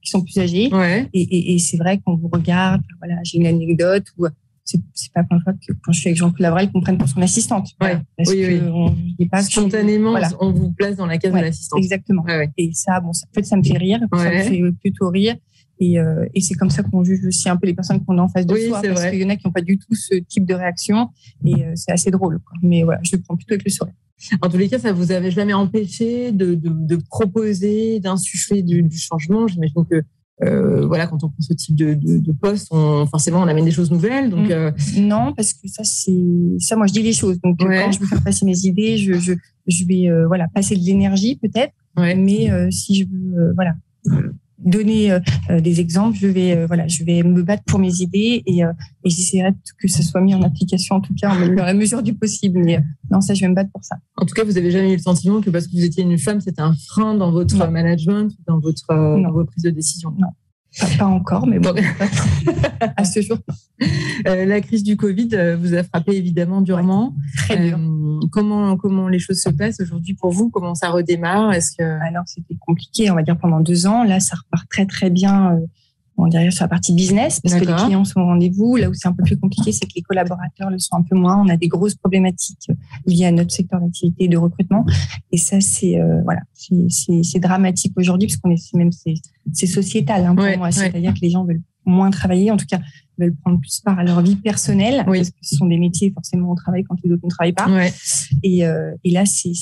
qui 0.01 0.09
sont 0.09 0.21
plus 0.23 0.37
âgés, 0.37 0.71
et, 1.13 1.21
et, 1.21 1.53
et 1.53 1.59
c'est 1.59 1.75
vrai 1.75 1.99
qu'on 1.99 2.15
vous 2.15 2.29
regarde. 2.29 2.81
Voilà, 2.99 3.15
j'ai 3.23 3.37
une 3.37 3.47
anecdote 3.47 4.05
où 4.17 4.27
c'est 4.93 5.13
pas 5.13 5.23
fois 5.25 5.53
que 5.53 5.73
quand 5.83 5.91
je 5.91 5.99
suis 5.99 6.09
avec 6.09 6.17
Jean-Claude 6.17 6.41
Lavrel 6.41 6.71
qu'on 6.71 6.81
prenne 6.81 6.97
pour 6.97 7.07
son 7.07 7.21
assistante. 7.21 7.69
oui, 7.81 7.95
oui. 8.27 8.61
On, 8.63 8.95
pas 9.27 9.41
Spontanément, 9.41 10.15
on 10.39 10.51
vous 10.51 10.71
place 10.71 10.95
dans 10.95 11.05
la 11.05 11.17
case 11.17 11.33
de 11.33 11.39
l'assistante. 11.39 11.79
Exactement. 11.79 12.25
Et 12.57 12.71
ça, 12.73 12.99
bon, 12.99 13.13
ça, 13.13 13.25
en 13.29 13.33
fait, 13.33 13.43
ça 13.43 13.57
me 13.57 13.63
fait 13.63 13.77
rire. 13.77 13.99
Ça 14.13 14.31
me 14.31 14.41
fait 14.41 14.61
plutôt 14.79 15.09
rire. 15.09 15.35
Et, 15.79 15.97
et 16.33 16.41
c'est 16.41 16.53
comme 16.53 16.69
ça 16.69 16.83
qu'on 16.83 17.03
juge 17.03 17.25
aussi 17.25 17.49
un 17.49 17.57
peu 17.57 17.65
les 17.67 17.73
personnes 17.73 18.03
qu'on 18.05 18.17
a 18.17 18.21
en 18.21 18.29
face 18.29 18.45
de 18.45 18.55
soi, 18.55 18.81
parce 18.81 19.09
qu'il 19.09 19.21
y 19.21 19.25
en 19.25 19.29
a 19.29 19.35
qui 19.35 19.47
n'ont 19.47 19.53
pas 19.53 19.61
du 19.61 19.77
tout 19.77 19.95
ce 19.95 20.15
type 20.15 20.45
de 20.45 20.53
réaction, 20.53 21.09
et 21.45 21.65
c'est 21.75 21.91
assez 21.91 22.11
drôle. 22.11 22.39
Mais 22.61 22.83
voilà, 22.83 22.99
je 23.03 23.15
le 23.15 23.21
prends 23.21 23.35
plutôt 23.35 23.53
avec 23.53 23.65
le 23.65 23.71
sourire. 23.71 23.93
En 24.41 24.49
tous 24.49 24.57
les 24.57 24.69
cas, 24.69 24.79
ça 24.79 24.93
vous 24.93 25.11
avait 25.11 25.31
jamais 25.31 25.53
empêché 25.53 26.31
de, 26.31 26.53
de, 26.53 26.69
de 26.69 26.95
proposer, 26.95 27.99
d'insuffler 27.99 28.61
du, 28.61 28.83
du, 28.83 28.97
changement? 28.97 29.47
J'imagine 29.47 29.85
que 29.89 30.03
euh, 30.43 30.87
voilà, 30.87 31.07
quand 31.07 31.23
on 31.23 31.29
prend 31.29 31.41
ce 31.41 31.53
type 31.53 31.75
de, 31.75 31.93
de, 31.93 32.31
poste, 32.31 32.69
on, 32.71 33.05
forcément, 33.05 33.39
on 33.39 33.47
amène 33.47 33.65
des 33.65 33.71
choses 33.71 33.91
nouvelles. 33.91 34.29
Donc, 34.29 34.47
mm. 34.47 34.51
euh, 34.51 34.71
Non, 34.97 35.33
parce 35.33 35.53
que 35.53 35.67
ça, 35.67 35.83
c'est 35.83 36.57
ça. 36.59 36.75
Moi, 36.75 36.87
je 36.87 36.93
dis 36.93 37.03
les 37.03 37.13
choses. 37.13 37.39
Donc, 37.41 37.59
quand 37.59 37.91
je 37.91 37.99
veux 37.99 38.07
faire 38.07 38.23
passer 38.23 38.45
mes 38.45 38.57
idées, 38.65 38.97
je, 38.97 39.13
je, 39.13 39.33
je 39.67 39.85
vais 39.85 40.09
euh, 40.09 40.25
voilà 40.27 40.47
passer 40.53 40.75
de 40.75 40.81
l'énergie 40.81 41.35
peut-être. 41.35 41.73
Mais 41.97 42.49
si 42.71 42.95
je 42.95 43.05
veux 43.05 43.53
voilà 43.53 43.73
donner 44.63 45.11
euh, 45.11 45.19
des 45.59 45.79
exemples, 45.79 46.17
je 46.17 46.27
vais 46.27 46.55
euh, 46.55 46.67
voilà, 46.67 46.87
je 46.87 47.03
vais 47.03 47.23
me 47.23 47.43
battre 47.43 47.63
pour 47.65 47.79
mes 47.79 48.01
idées 48.01 48.43
et, 48.45 48.63
euh, 48.63 48.71
et 49.03 49.09
j'essaierai 49.09 49.53
que 49.79 49.87
ça 49.87 50.03
soit 50.03 50.21
mis 50.21 50.33
en 50.35 50.41
application 50.41 50.95
en 50.95 51.01
tout 51.01 51.13
cas 51.19 51.31
en 51.33 51.39
la 51.39 51.73
mesure 51.73 52.03
du 52.03 52.13
possible. 52.13 52.59
Mais 52.63 52.83
non, 53.09 53.21
ça, 53.21 53.33
je 53.33 53.41
vais 53.41 53.47
me 53.47 53.55
battre 53.55 53.71
pour 53.71 53.83
ça. 53.83 53.97
En 54.17 54.25
tout 54.25 54.33
cas, 54.33 54.43
vous 54.43 54.57
avez 54.57 54.71
jamais 54.71 54.93
eu 54.93 54.97
le 54.97 55.01
sentiment 55.01 55.41
que 55.41 55.49
parce 55.49 55.67
que 55.67 55.71
vous 55.73 55.83
étiez 55.83 56.03
une 56.03 56.17
femme, 56.17 56.41
c'était 56.41 56.61
un 56.61 56.73
frein 56.87 57.15
dans 57.15 57.31
votre 57.31 57.67
management, 57.69 58.31
dans 58.47 58.59
votre 58.59 58.87
dans 58.87 59.31
vos 59.31 59.45
prises 59.45 59.63
de 59.63 59.69
décision? 59.69 60.13
Non. 60.17 60.27
Pas, 60.97 61.05
encore, 61.05 61.47
mais 61.47 61.59
bon, 61.59 61.75
à 62.97 63.03
ce 63.03 63.21
jour. 63.21 63.37
la 64.23 64.61
crise 64.61 64.83
du 64.83 64.95
Covid 64.95 65.55
vous 65.59 65.73
a 65.73 65.83
frappé 65.83 66.15
évidemment 66.15 66.61
durement. 66.61 67.13
très 67.37 67.57
dur. 67.57 67.79
comment, 68.31 68.77
comment 68.77 69.09
les 69.09 69.19
choses 69.19 69.41
se 69.41 69.49
passent 69.49 69.81
aujourd'hui 69.81 70.13
pour 70.13 70.31
vous? 70.31 70.49
Comment 70.49 70.73
ça 70.73 70.89
redémarre? 70.89 71.51
Est-ce 71.53 71.75
que 71.77 71.83
alors 71.83 72.23
c'était 72.25 72.55
compliqué, 72.59 73.11
on 73.11 73.15
va 73.15 73.23
dire 73.23 73.37
pendant 73.37 73.59
deux 73.59 73.85
ans. 73.85 74.03
Là, 74.03 74.21
ça 74.21 74.37
repart 74.37 74.69
très 74.69 74.85
très 74.85 75.09
bien 75.09 75.59
on 76.17 76.27
dirait 76.27 76.51
sur 76.51 76.63
la 76.63 76.67
partie 76.67 76.93
business, 76.93 77.39
parce 77.39 77.55
que 77.55 77.65
les 77.65 77.73
clients 77.73 78.05
sont 78.05 78.21
au 78.21 78.25
rendez-vous. 78.25 78.75
Là 78.75 78.89
où 78.89 78.93
c'est 78.93 79.07
un 79.07 79.13
peu 79.13 79.23
plus 79.23 79.37
compliqué, 79.37 79.71
c'est 79.71 79.85
que 79.85 79.93
les 79.95 80.01
collaborateurs 80.01 80.69
le 80.69 80.77
sont 80.77 80.95
un 80.95 81.03
peu 81.03 81.15
moins. 81.15 81.41
On 81.41 81.49
a 81.49 81.57
des 81.57 81.67
grosses 81.67 81.95
problématiques 81.95 82.69
liées 83.05 83.25
à 83.25 83.31
notre 83.31 83.51
secteur 83.51 83.79
d'activité 83.79 84.25
et 84.25 84.27
de 84.27 84.37
recrutement. 84.37 84.85
Et 85.31 85.37
ça, 85.37 85.61
c'est 85.61 85.99
euh, 85.99 86.21
voilà, 86.23 86.41
c'est 86.55 87.39
dramatique 87.39 87.93
aujourd'hui, 87.97 88.27
parce 88.27 88.37
qu'on 88.37 88.51
est 88.51 88.73
même 88.75 88.91
c'est 88.91 89.65
sociétal 89.65 90.25
hein, 90.25 90.35
pour 90.35 90.57
moi. 90.57 90.71
C'est-à-dire 90.71 91.13
que 91.13 91.19
les 91.21 91.29
gens 91.29 91.45
veulent 91.45 91.61
moins 91.85 92.11
travailler, 92.11 92.51
en 92.51 92.57
tout 92.57 92.67
cas 92.69 92.79
veulent 93.17 93.35
prendre 93.35 93.59
plus 93.59 93.81
part 93.81 93.97
à 93.97 94.03
leur 94.03 94.21
vie 94.21 94.35
personnelle, 94.35 95.03
parce 95.05 95.31
que 95.31 95.37
ce 95.41 95.55
sont 95.55 95.65
des 95.65 95.77
métiers 95.77 96.11
forcément 96.11 96.51
on 96.51 96.55
travaille 96.55 96.83
quand 96.83 96.95
les 97.03 97.11
autres 97.11 97.23
ne 97.23 97.29
travaillent 97.29 97.53
pas. 97.53 97.67
Et, 98.43 98.65
euh, 98.65 98.93
et, 99.03 99.11
là, 99.11 99.25
c'est 99.25 99.53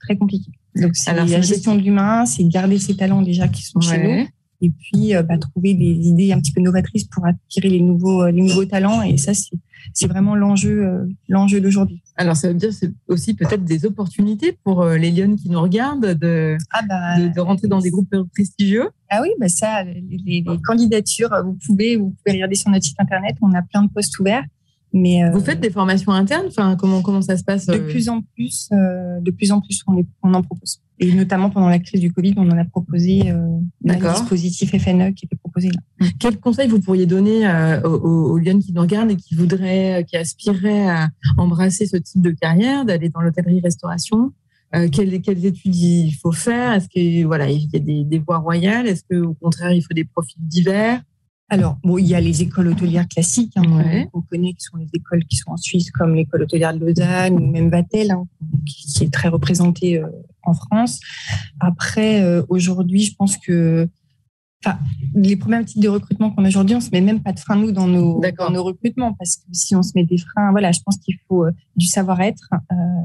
très 0.00 0.16
compliqué. 0.16 0.50
Donc 0.76 0.94
c'est 0.94 1.12
la 1.12 1.40
gestion 1.40 1.74
de 1.74 1.80
l'humain, 1.80 2.24
c'est 2.26 2.44
garder 2.44 2.78
ses 2.78 2.94
talents 2.94 3.22
déjà 3.22 3.48
qui 3.48 3.62
sont 3.62 3.80
chez 3.80 3.98
nous 3.98 4.28
et 4.60 4.70
puis 4.70 5.14
euh, 5.14 5.22
bah, 5.22 5.38
trouver 5.38 5.74
des 5.74 5.84
idées 5.84 6.32
un 6.32 6.40
petit 6.40 6.52
peu 6.52 6.60
novatrices 6.60 7.04
pour 7.04 7.26
attirer 7.26 7.68
les 7.68 7.80
nouveaux 7.80 8.22
euh, 8.22 8.30
les 8.30 8.42
nouveaux 8.42 8.64
talents 8.64 9.02
et 9.02 9.16
ça 9.16 9.34
c'est 9.34 9.56
c'est 9.94 10.08
vraiment 10.08 10.34
l'enjeu 10.34 10.84
euh, 10.84 11.06
l'enjeu 11.28 11.60
d'aujourd'hui. 11.60 12.02
Alors 12.16 12.36
ça 12.36 12.48
veut 12.48 12.54
dire 12.54 12.72
c'est 12.72 12.92
aussi 13.06 13.34
peut-être 13.34 13.64
des 13.64 13.86
opportunités 13.86 14.58
pour 14.64 14.84
les 14.84 15.10
Lyonnes 15.12 15.36
qui 15.36 15.48
nous 15.48 15.60
regardent 15.60 16.14
de, 16.14 16.56
ah 16.72 16.80
bah, 16.88 17.28
de, 17.28 17.40
rentrer 17.40 17.68
dans 17.68 17.78
des 17.78 17.90
groupes 17.90 18.14
prestigieux. 18.34 18.88
Ah 19.08 19.20
oui 19.22 19.28
bah 19.38 19.48
ça 19.48 19.84
les, 19.84 20.20
les, 20.26 20.44
candidatures 20.64 21.30
vous 21.44 21.56
pouvez 21.64 21.96
vous 21.96 22.10
pouvez 22.10 22.36
regarder 22.36 22.56
sur 22.56 22.70
notre 22.70 22.84
site 22.84 23.00
internet 23.00 23.36
on 23.40 23.54
a 23.54 23.62
plein 23.62 23.82
de 23.82 23.90
postes 23.90 24.18
ouverts. 24.18 24.44
Mais 24.92 25.30
vous 25.30 25.40
faites 25.40 25.60
des 25.60 25.70
formations 25.70 26.12
internes? 26.12 26.46
Enfin 26.48 26.74
comment 26.76 27.02
comment 27.02 27.22
ça 27.22 27.36
se 27.36 27.44
passe 27.44 27.66
De 27.66 27.78
plus 27.78 28.08
en 28.08 28.22
plus 28.22 28.68
de 28.70 29.30
plus 29.30 29.52
en 29.52 29.60
plus 29.60 29.82
on, 29.86 30.02
on 30.22 30.34
en 30.34 30.42
propose. 30.42 30.80
Et 31.00 31.12
notamment 31.14 31.50
pendant 31.50 31.68
la 31.68 31.78
crise 31.78 32.00
du 32.00 32.12
Covid, 32.12 32.34
on 32.36 32.50
en 32.50 32.58
a 32.58 32.64
proposé 32.64 33.30
euh, 33.30 33.58
un 33.88 34.12
dispositif 34.12 34.70
FNE 34.70 35.12
qui 35.12 35.26
était 35.26 35.36
proposé 35.36 35.68
là. 35.68 36.08
Quel 36.18 36.38
conseil 36.38 36.68
vous 36.68 36.80
pourriez 36.80 37.06
donner 37.06 37.46
euh, 37.46 37.80
aux, 37.82 38.32
aux 38.32 38.38
Lyon 38.38 38.58
qui 38.58 38.72
nous 38.72 38.80
regardent 38.80 39.12
et 39.12 39.16
qui 39.16 39.34
voudraient, 39.36 40.04
qui 40.08 40.16
aspireraient 40.16 40.88
à 40.88 41.08
embrasser 41.36 41.86
ce 41.86 41.96
type 41.96 42.22
de 42.22 42.30
carrière, 42.30 42.84
d'aller 42.84 43.10
dans 43.10 43.20
l'hôtellerie-restauration 43.20 44.32
euh, 44.74 44.88
quelles, 44.90 45.22
quelles, 45.22 45.46
études 45.46 45.74
il 45.74 46.12
faut 46.12 46.32
faire? 46.32 46.72
Est-ce 46.72 46.88
que 46.88 47.24
voilà, 47.24 47.48
il 47.48 47.68
y 47.72 47.76
a 47.76 47.78
des, 47.78 48.04
des 48.04 48.18
voies 48.18 48.38
royales? 48.38 48.86
Est-ce 48.86 49.02
que 49.08 49.16
au 49.18 49.34
contraire, 49.34 49.72
il 49.72 49.80
faut 49.80 49.94
des 49.94 50.04
profils 50.04 50.42
divers? 50.46 51.00
Alors, 51.50 51.78
bon, 51.82 51.96
il 51.96 52.06
y 52.06 52.14
a 52.14 52.20
les 52.20 52.42
écoles 52.42 52.68
hôtelières 52.68 53.08
classiques 53.08 53.54
hein, 53.56 54.04
qu'on 54.12 54.20
connaît, 54.20 54.52
qui 54.52 54.60
sont 54.60 54.76
les 54.76 54.88
écoles 54.92 55.24
qui 55.24 55.36
sont 55.36 55.52
en 55.52 55.56
Suisse, 55.56 55.90
comme 55.90 56.14
l'école 56.14 56.42
hôtelière 56.42 56.74
de 56.74 56.84
Lausanne 56.84 57.34
ou 57.34 57.50
même 57.50 57.70
Vatel, 57.70 58.10
hein, 58.10 58.26
qui, 58.66 59.04
est 59.04 59.10
très 59.10 59.28
représentée 59.28 59.98
euh, 59.98 60.08
en 60.48 60.54
France. 60.54 61.00
Après, 61.60 62.22
euh, 62.22 62.42
aujourd'hui, 62.48 63.02
je 63.02 63.14
pense 63.14 63.36
que 63.36 63.88
enfin, 64.64 64.78
les 65.14 65.36
problématiques 65.36 65.82
de 65.82 65.88
recrutement 65.88 66.30
qu'on 66.30 66.44
a 66.44 66.48
aujourd'hui, 66.48 66.74
on 66.74 66.80
se 66.80 66.90
met 66.90 67.00
même 67.00 67.22
pas 67.22 67.32
de 67.32 67.38
frein 67.38 67.56
nous 67.56 67.70
dans 67.70 67.86
nos, 67.86 68.20
dans 68.36 68.50
nos 68.50 68.64
recrutements 68.64 69.12
parce 69.12 69.36
que 69.36 69.42
si 69.52 69.76
on 69.76 69.82
se 69.82 69.92
met 69.94 70.04
des 70.04 70.18
freins, 70.18 70.50
voilà, 70.50 70.72
je 70.72 70.80
pense 70.84 70.96
qu'il 70.98 71.16
faut 71.28 71.44
euh, 71.44 71.52
du 71.76 71.86
savoir-être. 71.86 72.50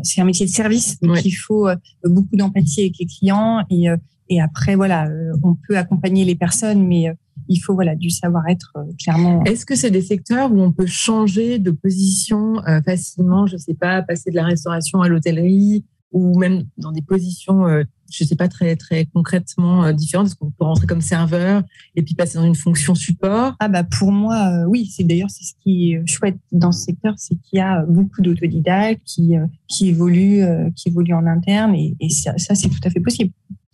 c'est 0.01 0.21
un 0.21 0.25
métier 0.25 0.45
de 0.45 0.51
service, 0.51 0.99
donc 1.01 1.23
il 1.23 1.31
faut 1.33 1.67
beaucoup 2.03 2.35
d'empathie 2.35 2.81
avec 2.81 2.93
les 2.99 3.05
clients 3.05 3.63
et, 3.69 3.85
et 4.29 4.41
après, 4.41 4.75
voilà, 4.75 5.07
on 5.43 5.55
peut 5.67 5.77
accompagner 5.77 6.25
les 6.25 6.35
personnes, 6.35 6.87
mais 6.87 7.13
il 7.47 7.57
faut 7.57 7.73
voilà 7.73 7.95
du 7.95 8.09
savoir-être 8.09 8.73
euh, 8.77 8.83
clairement. 9.01 9.43
Est-ce 9.43 9.65
que 9.65 9.75
c'est 9.75 9.91
des 9.91 10.01
secteurs 10.01 10.51
où 10.51 10.61
on 10.61 10.71
peut 10.71 10.85
changer 10.85 11.59
de 11.59 11.71
position 11.71 12.63
euh, 12.67 12.81
facilement 12.81 13.47
Je 13.47 13.53
ne 13.53 13.59
sais 13.59 13.73
pas, 13.73 14.01
passer 14.01 14.31
de 14.31 14.35
la 14.35 14.45
restauration 14.45 15.01
à 15.01 15.07
l'hôtellerie 15.07 15.85
ou 16.13 16.39
même 16.39 16.63
dans 16.77 16.91
des 16.91 17.01
positions, 17.01 17.67
euh, 17.67 17.83
je 18.11 18.23
ne 18.23 18.27
sais 18.27 18.35
pas 18.35 18.47
très 18.47 18.75
très 18.77 19.05
concrètement 19.07 19.91
différentes. 19.91 20.27
Est-ce 20.27 20.35
qu'on 20.35 20.51
peut 20.51 20.63
rentrer 20.63 20.87
comme 20.87 21.01
serveur 21.01 21.63
et 21.95 22.01
puis 22.03 22.15
passer 22.15 22.37
dans 22.37 22.45
une 22.45 22.55
fonction 22.55 22.95
support? 22.95 23.55
Ah 23.59 23.67
bah 23.67 23.83
pour 23.83 24.11
moi 24.11 24.65
oui. 24.67 24.85
C'est 24.85 25.03
d'ailleurs 25.03 25.29
c'est 25.29 25.43
ce 25.43 25.53
qui 25.61 25.93
est 25.93 26.07
chouette 26.07 26.37
dans 26.51 26.71
ce 26.71 26.83
secteur, 26.83 27.15
c'est 27.17 27.35
qu'il 27.35 27.57
y 27.57 27.61
a 27.61 27.83
beaucoup 27.85 28.21
d'autodidactes 28.21 29.01
qui 29.03 29.33
qui 29.67 29.89
évoluent 29.89 30.45
qui 30.75 30.89
évoluent 30.89 31.15
en 31.15 31.25
interne 31.25 31.73
et, 31.75 31.95
et 31.99 32.09
ça 32.09 32.33
c'est 32.37 32.69
tout 32.69 32.81
à 32.83 32.89
fait 32.89 32.99
possible. 33.01 33.31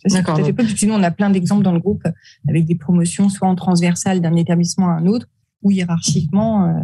D'accord. 0.08 0.40
Sinon, 0.76 0.94
on 0.94 1.02
a 1.02 1.10
plein 1.10 1.28
d'exemples 1.28 1.62
dans 1.62 1.74
le 1.74 1.80
groupe 1.80 2.04
avec 2.48 2.64
des 2.64 2.74
promotions 2.74 3.28
soit 3.28 3.46
en 3.46 3.54
transversal 3.54 4.22
d'un 4.22 4.34
établissement 4.34 4.88
à 4.88 4.92
un 4.92 5.06
autre 5.06 5.26
ou 5.62 5.70
hiérarchiquement. 5.70 6.64
Euh, 6.64 6.80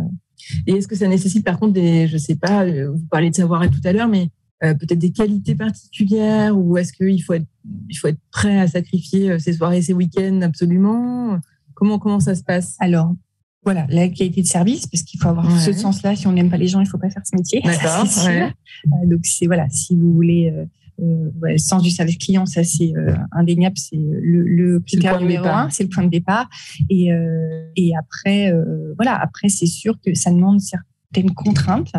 Et 0.66 0.72
est-ce 0.72 0.86
que 0.86 0.96
ça 0.96 1.08
nécessite 1.08 1.42
par 1.42 1.58
contre 1.58 1.72
des, 1.72 2.08
je 2.08 2.18
sais 2.18 2.36
pas, 2.36 2.66
euh, 2.66 2.92
vous 2.92 3.06
parlez 3.10 3.30
de 3.30 3.34
savoir-être 3.34 3.72
tout 3.72 3.88
à 3.88 3.92
l'heure, 3.94 4.08
mais 4.08 4.28
euh, 4.64 4.74
peut-être 4.74 4.98
des 4.98 5.12
qualités 5.12 5.54
particulières 5.54 6.56
ou 6.56 6.76
est-ce 6.76 6.92
qu'il 6.92 7.22
faut 7.22 7.34
être, 7.34 7.46
il 7.88 7.94
faut 7.94 8.08
être 8.08 8.20
prêt 8.30 8.58
à 8.58 8.66
sacrifier 8.66 9.38
ses 9.38 9.54
soirées, 9.54 9.82
ses 9.82 9.92
week-ends 9.92 10.40
absolument? 10.42 11.38
Comment 11.74 11.98
comment 11.98 12.20
ça 12.20 12.34
se 12.34 12.42
passe? 12.42 12.76
Alors 12.80 13.14
voilà, 13.64 13.86
la 13.90 14.08
qualité 14.08 14.42
de 14.42 14.46
service, 14.46 14.86
parce 14.86 15.02
qu'il 15.02 15.20
faut 15.20 15.28
avoir 15.28 15.50
ce 15.60 15.72
sens-là. 15.72 16.14
Si 16.14 16.28
on 16.28 16.32
n'aime 16.32 16.50
pas 16.50 16.56
les 16.56 16.68
gens, 16.68 16.80
il 16.80 16.86
faut 16.86 16.98
pas 16.98 17.10
faire 17.10 17.22
ce 17.24 17.34
métier. 17.34 17.60
D'accord. 17.64 18.06
donc 19.06 19.26
c'est 19.26 19.46
voilà, 19.46 19.68
si 19.68 19.96
vous 19.96 20.12
voulez 20.12 20.52
euh, 21.02 21.30
ouais, 21.42 21.58
sens 21.58 21.82
du 21.82 21.90
service 21.90 22.18
client, 22.18 22.46
ça 22.46 22.64
c'est 22.64 22.92
euh, 22.96 23.14
indéniable, 23.32 23.76
c'est 23.76 23.96
le, 23.96 24.42
le 24.42 24.80
critère 24.80 25.20
numéro 25.20 25.46
un, 25.46 25.68
c'est 25.70 25.82
le 25.82 25.88
point 25.88 26.04
de 26.04 26.10
départ. 26.10 26.48
Et, 26.88 27.12
euh, 27.12 27.68
et 27.76 27.92
après, 27.96 28.52
euh, 28.52 28.94
voilà, 28.96 29.20
après 29.20 29.48
c'est 29.48 29.66
sûr 29.66 29.98
que 30.04 30.14
ça 30.14 30.30
demande 30.30 30.60
certaines 31.12 31.34
contraintes, 31.34 31.92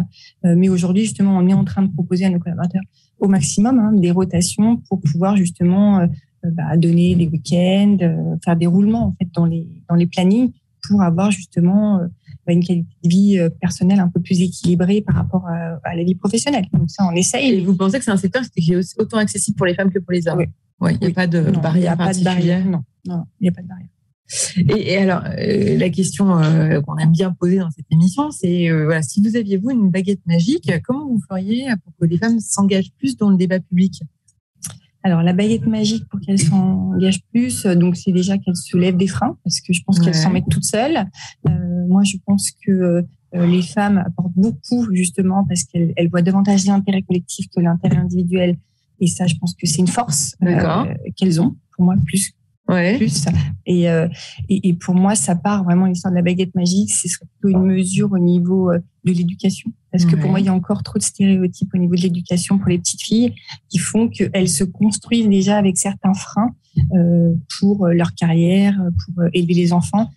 mais 0.44 0.70
aujourd'hui 0.70 1.04
justement 1.04 1.38
on 1.38 1.48
est 1.48 1.54
en 1.54 1.64
train 1.64 1.82
de 1.82 1.92
proposer 1.92 2.26
à 2.26 2.30
nos 2.30 2.40
collaborateurs 2.40 2.84
au 3.20 3.28
maximum 3.28 3.80
hein, 3.80 3.94
des 3.94 4.12
rotations 4.12 4.78
pour 4.90 5.00
pouvoir 5.02 5.36
justement 5.38 6.08
bah, 6.44 6.78
donner 6.78 7.16
des 7.16 7.28
week-ends, 7.28 7.98
faire 8.44 8.56
des 8.56 8.68
roulements 8.68 9.08
en 9.08 9.16
fait 9.18 9.28
dans 9.34 9.46
les 9.46 9.68
dans 9.90 9.96
les 9.96 10.08
plannings 10.08 10.52
pour 10.88 11.02
avoir 11.02 11.32
justement 11.32 12.02
une 12.54 12.64
qualité 12.64 12.88
de 13.04 13.10
vie 13.10 13.40
euh, 13.40 13.50
personnelle 13.50 14.00
un 14.00 14.08
peu 14.08 14.20
plus 14.20 14.42
équilibrée 14.42 15.02
par 15.02 15.16
rapport 15.16 15.48
à, 15.48 15.96
la 15.96 16.04
vie 16.04 16.16
professionnelle. 16.16 16.66
Donc 16.74 16.90
ça, 16.90 17.06
on 17.06 17.16
essaye. 17.16 17.54
Et 17.54 17.62
vous 17.62 17.76
pensez 17.76 17.98
que 18.00 18.06
c'est 18.06 18.12
un 18.12 18.18
secteur 18.18 18.44
qui 18.56 18.74
est 18.74 19.00
autant 19.00 19.18
accessible 19.18 19.58
pour 19.58 19.66
les 19.66 19.74
femmes 19.74 19.92
que 19.92 20.00
pour 20.00 20.12
les 20.12 20.28
hommes? 20.28 20.46
Oui. 20.80 20.92
Il 21.02 21.08
n'y 21.08 21.12
a 21.12 21.16
pas 21.16 21.28
de 21.28 21.42
barrière 21.62 21.98
particulière? 21.98 22.66
Non, 22.66 22.84
non, 23.06 23.24
il 23.40 23.44
n'y 23.44 23.50
a 23.50 23.52
pas 23.52 23.62
de 23.62 23.68
barrière. 23.68 23.88
Et, 24.58 24.98
alors, 24.98 25.24
euh, 25.26 25.78
la 25.78 25.90
question 25.90 26.38
euh, 26.38 26.82
qu'on 26.82 26.98
aime 26.98 27.12
bien 27.12 27.32
poser 27.32 27.60
dans 27.60 27.72
cette 27.72 27.86
émission, 27.92 28.32
c'est 28.32 28.70
voilà, 28.70 29.02
si 29.02 29.22
vous 29.22 29.36
aviez 29.36 29.58
vous 29.58 29.72
une 29.72 29.90
baguette 29.90 30.26
magique, 30.26 30.72
comment 30.84 31.08
vous 31.08 31.22
feriez 31.30 31.68
pour 31.84 31.94
que 32.00 32.06
les 32.06 32.18
femmes 32.18 32.40
s'engagent 32.40 32.92
plus 32.98 33.18
dans 33.18 33.30
le 33.30 33.38
débat 33.38 33.60
public? 33.60 34.02
Alors, 35.04 35.22
la 35.22 35.32
baguette 35.32 35.66
magique 35.66 36.06
pour 36.10 36.20
qu'elles 36.20 36.40
s'engagent 36.40 37.24
plus, 37.32 37.66
donc 37.66 37.96
c'est 37.96 38.12
déjà 38.12 38.38
qu'elles 38.38 38.58
se 38.58 38.76
lèvent 38.76 38.98
des 38.98 39.08
freins, 39.08 39.38
parce 39.44 39.62
que 39.62 39.72
je 39.72 39.82
pense 39.86 40.00
qu'elles 40.00 40.16
s'en 40.16 40.32
mettent 40.32 40.50
toutes 40.50 40.66
seules. 40.66 41.06
moi, 41.88 42.04
je 42.04 42.18
pense 42.26 42.52
que 42.66 43.06
euh, 43.36 43.46
les 43.46 43.62
femmes 43.62 43.98
apportent 43.98 44.36
beaucoup, 44.36 44.88
justement, 44.94 45.46
parce 45.46 45.64
qu'elles 45.64 46.10
voient 46.10 46.22
davantage 46.22 46.66
l'intérêt 46.66 47.02
collectif 47.02 47.48
que 47.56 47.60
l'intérêt 47.60 47.98
individuel. 47.98 48.58
Et 49.00 49.08
ça, 49.08 49.28
je 49.28 49.36
pense 49.36 49.54
que 49.54 49.68
c'est 49.68 49.80
une 49.80 49.88
force 49.88 50.36
euh, 50.44 50.86
qu'elles 51.16 51.42
ont, 51.42 51.56
pour 51.76 51.86
moi, 51.86 51.96
plus 52.06 52.32
Ouais. 52.68 52.98
Plus. 52.98 53.26
Et, 53.66 53.90
euh, 53.90 54.08
et, 54.50 54.70
et, 54.70 54.74
pour 54.74 54.96
moi, 54.96 55.16
ça 55.16 55.36
part 55.36 55.64
vraiment 55.64 55.86
l'histoire 55.86 56.12
de 56.12 56.18
la 56.18 56.22
baguette 56.22 56.54
magique. 56.56 56.92
Ce 56.92 57.08
serait 57.08 57.26
plutôt 57.40 57.58
une 57.58 57.66
mesure 57.66 58.12
au 58.12 58.20
niveau 58.20 58.72
euh, 58.72 58.80
de 59.06 59.12
l'éducation. 59.12 59.72
Parce 59.92 60.06
que 60.06 60.16
pour 60.16 60.30
moi, 60.30 60.40
il 60.40 60.46
y 60.46 60.50
a 60.50 60.54
encore 60.54 60.84
trop 60.84 61.00
de 61.00 61.04
stéréotypes 61.04 61.74
au 61.74 61.78
niveau 61.78 61.96
de 61.96 62.02
l'éducation 62.02 62.58
pour 62.58 62.70
les 62.70 62.78
petites 62.78 63.02
filles 63.02 63.34
qui 63.70 63.78
font 63.78 64.10
qu'elles 64.10 64.50
se 64.50 64.64
construisent 64.64 65.30
déjà 65.30 65.58
avec 65.58 65.78
certains 65.78 66.14
freins 66.14 66.54
euh, 66.94 67.34
pour 67.58 67.88
leur 67.88 68.14
carrière, 68.14 68.78
pour 69.06 69.24
élever 69.34 69.54
les 69.54 69.74
enfants. 69.74 70.12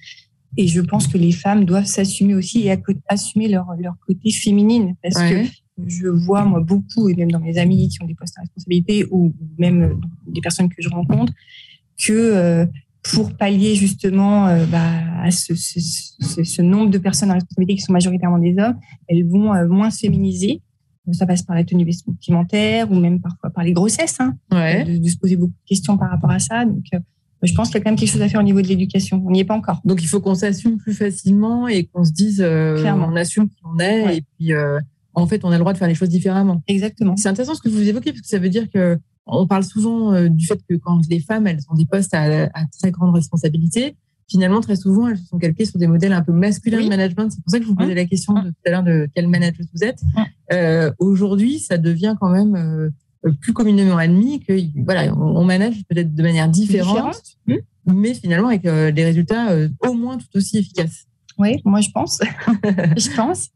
Et 0.57 0.67
je 0.67 0.81
pense 0.81 1.07
que 1.07 1.17
les 1.17 1.33
femmes 1.33 1.65
doivent 1.65 1.87
s'assumer 1.87 2.35
aussi 2.35 2.67
et 2.67 2.77
assumer 3.09 3.49
leur, 3.49 3.69
leur 3.79 3.95
côté 4.07 4.33
féminine. 4.33 4.97
Parce 5.03 5.17
que 5.17 5.45
je 5.87 6.09
vois, 6.09 6.45
moi, 6.45 6.61
beaucoup, 6.61 7.09
et 7.09 7.15
même 7.15 7.31
dans 7.31 7.41
mes 7.41 7.57
amis 7.59 7.89
qui 7.89 8.03
ont 8.03 8.07
des 8.07 8.15
postes 8.15 8.37
à 8.39 8.43
responsabilité 8.43 9.07
ou 9.11 9.33
même 9.59 10.01
des 10.27 10.41
personnes 10.41 10.69
que 10.69 10.83
je 10.83 10.89
rencontre, 10.89 11.33
que 12.03 12.13
euh, 12.13 12.67
pour 13.13 13.33
pallier 13.35 13.75
justement 13.75 14.47
euh, 14.47 14.67
bah, 14.67 14.93
à 15.23 15.31
ce, 15.31 15.55
ce, 15.55 15.81
ce, 16.45 16.63
nombre 16.63 16.91
de 16.91 16.99
personnes 16.99 17.31
à 17.31 17.35
responsabilité 17.35 17.77
qui 17.77 17.83
sont 17.83 17.93
majoritairement 17.93 18.39
des 18.39 18.57
hommes, 18.59 18.77
elles 19.09 19.27
vont 19.27 19.55
euh, 19.55 19.67
moins 19.67 19.91
se 19.91 20.01
féminiser. 20.01 20.63
Ça 21.13 21.27
passe 21.27 21.43
par 21.43 21.57
la 21.57 21.65
tenue 21.65 21.85
vestimentaire 21.85 22.91
ou 22.93 22.95
même 22.95 23.21
parfois 23.21 23.51
par 23.51 23.65
les 23.65 23.73
grossesses, 23.73 24.19
hein, 24.21 24.37
de, 24.53 25.09
se 25.09 25.17
poser 25.17 25.35
beaucoup 25.35 25.55
de 25.55 25.69
questions 25.69 25.99
par 25.99 26.11
rapport 26.11 26.31
à 26.31 26.39
ça. 26.39 26.65
Donc, 26.65 26.85
je 27.43 27.55
pense 27.55 27.69
qu'il 27.69 27.79
y 27.79 27.81
a 27.81 27.85
quand 27.85 27.91
même 27.91 27.99
quelque 27.99 28.11
chose 28.11 28.23
à 28.23 28.29
faire 28.29 28.39
au 28.39 28.45
niveau 28.45 28.63
de 28.63 28.69
l'éducation. 28.69 29.21
On 29.27 29.33
n'y 29.33 29.41
est 29.41 29.45
pas 29.45 29.57
encore. 29.57 29.81
Donc, 29.85 30.03
il 30.03 30.07
faut 30.07 30.21
qu'on 30.21 30.37
s'assume 30.37 30.77
plus 30.77 30.93
facilement 30.93 31.67
et 31.67 31.85
qu'on 31.87 32.05
se 32.05 32.13
dise, 32.13 32.37
Clairement. 32.37 33.09
on 33.11 33.17
assume 33.17 33.49
qui 33.49 33.57
on 33.65 33.79
est 33.81 34.19
et 34.19 34.25
puis 34.39 34.53
en 35.15 35.27
fait, 35.27 35.45
on 35.45 35.49
a 35.49 35.55
le 35.55 35.61
droit 35.61 35.73
de 35.73 35.79
faire 35.79 35.89
les 35.89 35.95
choses 35.95 36.09
différemment. 36.09 36.63
Exactement. 36.69 37.17
C'est 37.17 37.29
intéressant 37.29 37.55
ce 37.55 37.63
que 37.63 37.69
vous 37.69 37.89
évoquez 37.89 38.13
parce 38.13 38.23
que 38.23 38.29
ça 38.29 38.39
veut 38.39 38.49
dire 38.49 38.71
que 38.71 38.99
on 39.27 39.47
parle 39.47 39.65
souvent 39.65 40.13
euh, 40.13 40.29
du 40.29 40.47
fait 40.47 40.61
que 40.69 40.75
quand 40.77 41.01
les 41.09 41.21
femmes, 41.21 41.47
elles 41.47 41.61
ont 41.69 41.75
des 41.75 41.87
postes 41.87 42.15
à, 42.15 42.49
très 42.79 42.91
grande 42.91 43.15
responsabilité, 43.15 43.97
finalement, 44.29 44.61
très 44.61 44.77
souvent, 44.77 45.09
elles 45.09 45.19
se 45.19 45.27
sont 45.27 45.39
calquées 45.39 45.65
sur 45.65 45.79
des 45.79 45.87
modèles 45.87 46.13
un 46.13 46.23
peu 46.23 46.33
masculins 46.33 46.83
de 46.83 46.89
management. 46.89 47.31
C'est 47.31 47.43
pour 47.43 47.51
ça 47.51 47.59
que 47.59 47.65
je 47.65 47.69
vous 47.69 47.77
posais 47.77 47.95
la 47.95 48.05
question 48.05 48.35
de 48.35 48.51
tout 48.51 48.57
à 48.67 48.71
l'heure 48.71 48.83
de 48.83 49.09
quel 49.15 49.29
manager 49.29 49.67
vous 49.75 49.85
êtes. 49.85 50.01
Euh, 50.53 50.93
Aujourd'hui, 50.99 51.59
ça 51.59 51.79
devient 51.79 52.17
quand 52.21 52.31
même 52.31 52.55
euh, 52.57 53.33
plus 53.41 53.53
communément 53.53 53.97
admis 53.97 54.41
que 54.41 54.53
voilà, 54.85 55.15
on, 55.15 55.45
manage 55.45 55.85
peut-être 55.89 56.15
de 56.15 56.23
manière 56.23 56.49
différente, 56.49 57.21
mais 57.87 58.15
finalement 58.15 58.49
avec 58.49 58.63
des 58.63 59.05
résultats 59.05 59.55
au 59.81 59.93
moins 59.93 60.17
tout 60.17 60.29
aussi 60.35 60.59
efficaces. 60.59 61.07
Oui, 61.39 61.61
moi 61.65 61.81
je 61.81 61.91
pense. 61.91 62.21
je 62.97 63.17
pense. 63.17 63.51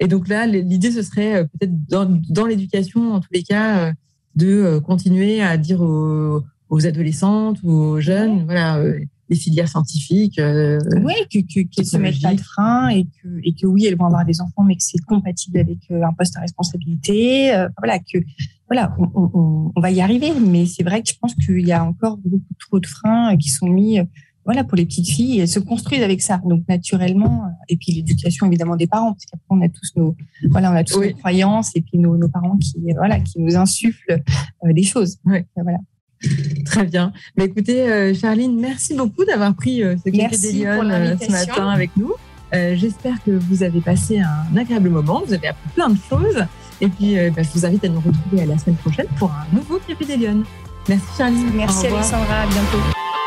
Et 0.00 0.08
donc 0.08 0.26
là, 0.26 0.46
l'idée, 0.46 0.90
ce 0.90 1.02
serait 1.02 1.44
peut-être 1.44 1.86
dans, 1.86 2.20
dans 2.28 2.46
l'éducation, 2.46 3.12
en 3.12 3.20
tous 3.20 3.28
les 3.32 3.44
cas, 3.44 3.92
de 4.36 4.48
euh, 4.48 4.80
continuer 4.80 5.42
à 5.42 5.56
dire 5.56 5.80
aux, 5.80 6.42
adolescentes 6.86 7.58
ou 7.62 7.70
aux 7.70 8.00
jeunes, 8.00 8.44
voilà, 8.44 8.78
euh, 8.78 8.98
les 9.28 9.36
filières 9.36 9.68
scientifiques. 9.68 10.38
Euh, 10.38 10.78
oui, 11.02 11.12
qu'elles 11.28 11.68
que, 11.68 11.84
se 11.84 11.96
mettent 11.98 12.22
pas 12.22 12.34
de 12.34 12.40
frein 12.40 12.88
et 12.88 13.04
que, 13.04 13.28
et 13.42 13.54
que 13.54 13.66
oui, 13.66 13.86
elles 13.86 13.96
vont 13.96 14.06
avoir 14.06 14.24
des 14.24 14.40
enfants, 14.40 14.62
mais 14.62 14.76
que 14.76 14.82
c'est 14.82 15.02
compatible 15.04 15.58
avec 15.58 15.78
un 15.90 16.12
poste 16.14 16.36
à 16.36 16.40
responsabilité. 16.40 17.52
voilà, 17.78 17.98
que 17.98 18.18
voilà, 18.68 18.94
on, 18.98 19.70
on, 19.76 19.80
va 19.80 19.90
y 19.90 20.00
arriver. 20.00 20.32
Mais 20.40 20.64
c'est 20.64 20.82
vrai 20.82 21.02
que 21.02 21.10
je 21.10 21.18
pense 21.20 21.34
qu'il 21.34 21.66
y 21.66 21.72
a 21.72 21.84
encore 21.84 22.16
beaucoup 22.24 22.54
trop 22.58 22.80
de 22.80 22.86
freins 22.86 23.36
qui 23.36 23.50
sont 23.50 23.68
mis 23.68 23.98
voilà, 24.44 24.64
pour 24.64 24.76
les 24.76 24.84
petites 24.84 25.08
filles, 25.08 25.40
elles 25.40 25.48
se 25.48 25.60
construisent 25.60 26.02
avec 26.02 26.20
ça. 26.20 26.40
Donc 26.44 26.64
naturellement, 26.68 27.44
et 27.68 27.76
puis 27.76 27.92
l'éducation 27.92 28.46
évidemment 28.46 28.76
des 28.76 28.86
parents, 28.86 29.12
parce 29.12 29.26
qu'après 29.26 29.46
on 29.50 29.60
a 29.60 29.68
tous 29.68 29.92
nos, 29.96 30.16
voilà, 30.50 30.72
on 30.72 30.74
a 30.74 30.84
tous 30.84 31.00
nos 31.00 31.14
croyances 31.14 31.70
et 31.76 31.80
puis 31.80 31.98
nos, 31.98 32.16
nos, 32.16 32.28
parents 32.28 32.56
qui, 32.56 32.76
voilà, 32.96 33.20
qui 33.20 33.40
nous 33.40 33.56
insufflent 33.56 34.20
euh, 34.64 34.72
des 34.72 34.82
choses. 34.82 35.18
Oui. 35.24 35.38
Voilà. 35.56 35.78
Très 36.64 36.84
bien. 36.84 37.12
Mais 37.36 37.44
écoutez, 37.44 37.82
euh, 37.82 38.14
Charline, 38.14 38.58
merci 38.60 38.94
beaucoup 38.94 39.24
d'avoir 39.24 39.54
pris 39.54 39.82
euh, 39.82 39.96
ce 40.04 40.10
café 40.10 40.36
des 40.36 40.52
ce 40.62 41.30
matin 41.30 41.68
avec 41.68 41.90
nous. 41.96 42.12
J'espère 42.52 43.22
que 43.24 43.30
vous 43.30 43.62
avez 43.62 43.80
passé 43.80 44.20
un 44.20 44.56
agréable 44.58 44.90
moment, 44.90 45.22
vous 45.26 45.32
avez 45.32 45.48
appris 45.48 45.70
plein 45.74 45.88
de 45.88 45.96
choses. 46.10 46.44
Et 46.82 46.88
puis, 46.88 47.14
bah, 47.34 47.42
je 47.42 47.48
vous 47.48 47.64
invite 47.64 47.82
à 47.84 47.88
nous 47.88 48.00
retrouver 48.00 48.42
à 48.42 48.46
la 48.46 48.58
semaine 48.58 48.76
prochaine 48.76 49.06
pour 49.16 49.30
un 49.30 49.46
nouveau 49.54 49.78
Café 49.88 50.04
des 50.04 50.28
Merci 50.86 51.06
Charline. 51.16 51.50
Merci 51.54 51.86
Alexandra, 51.86 52.42
à 52.42 52.46
bientôt. 52.46 53.21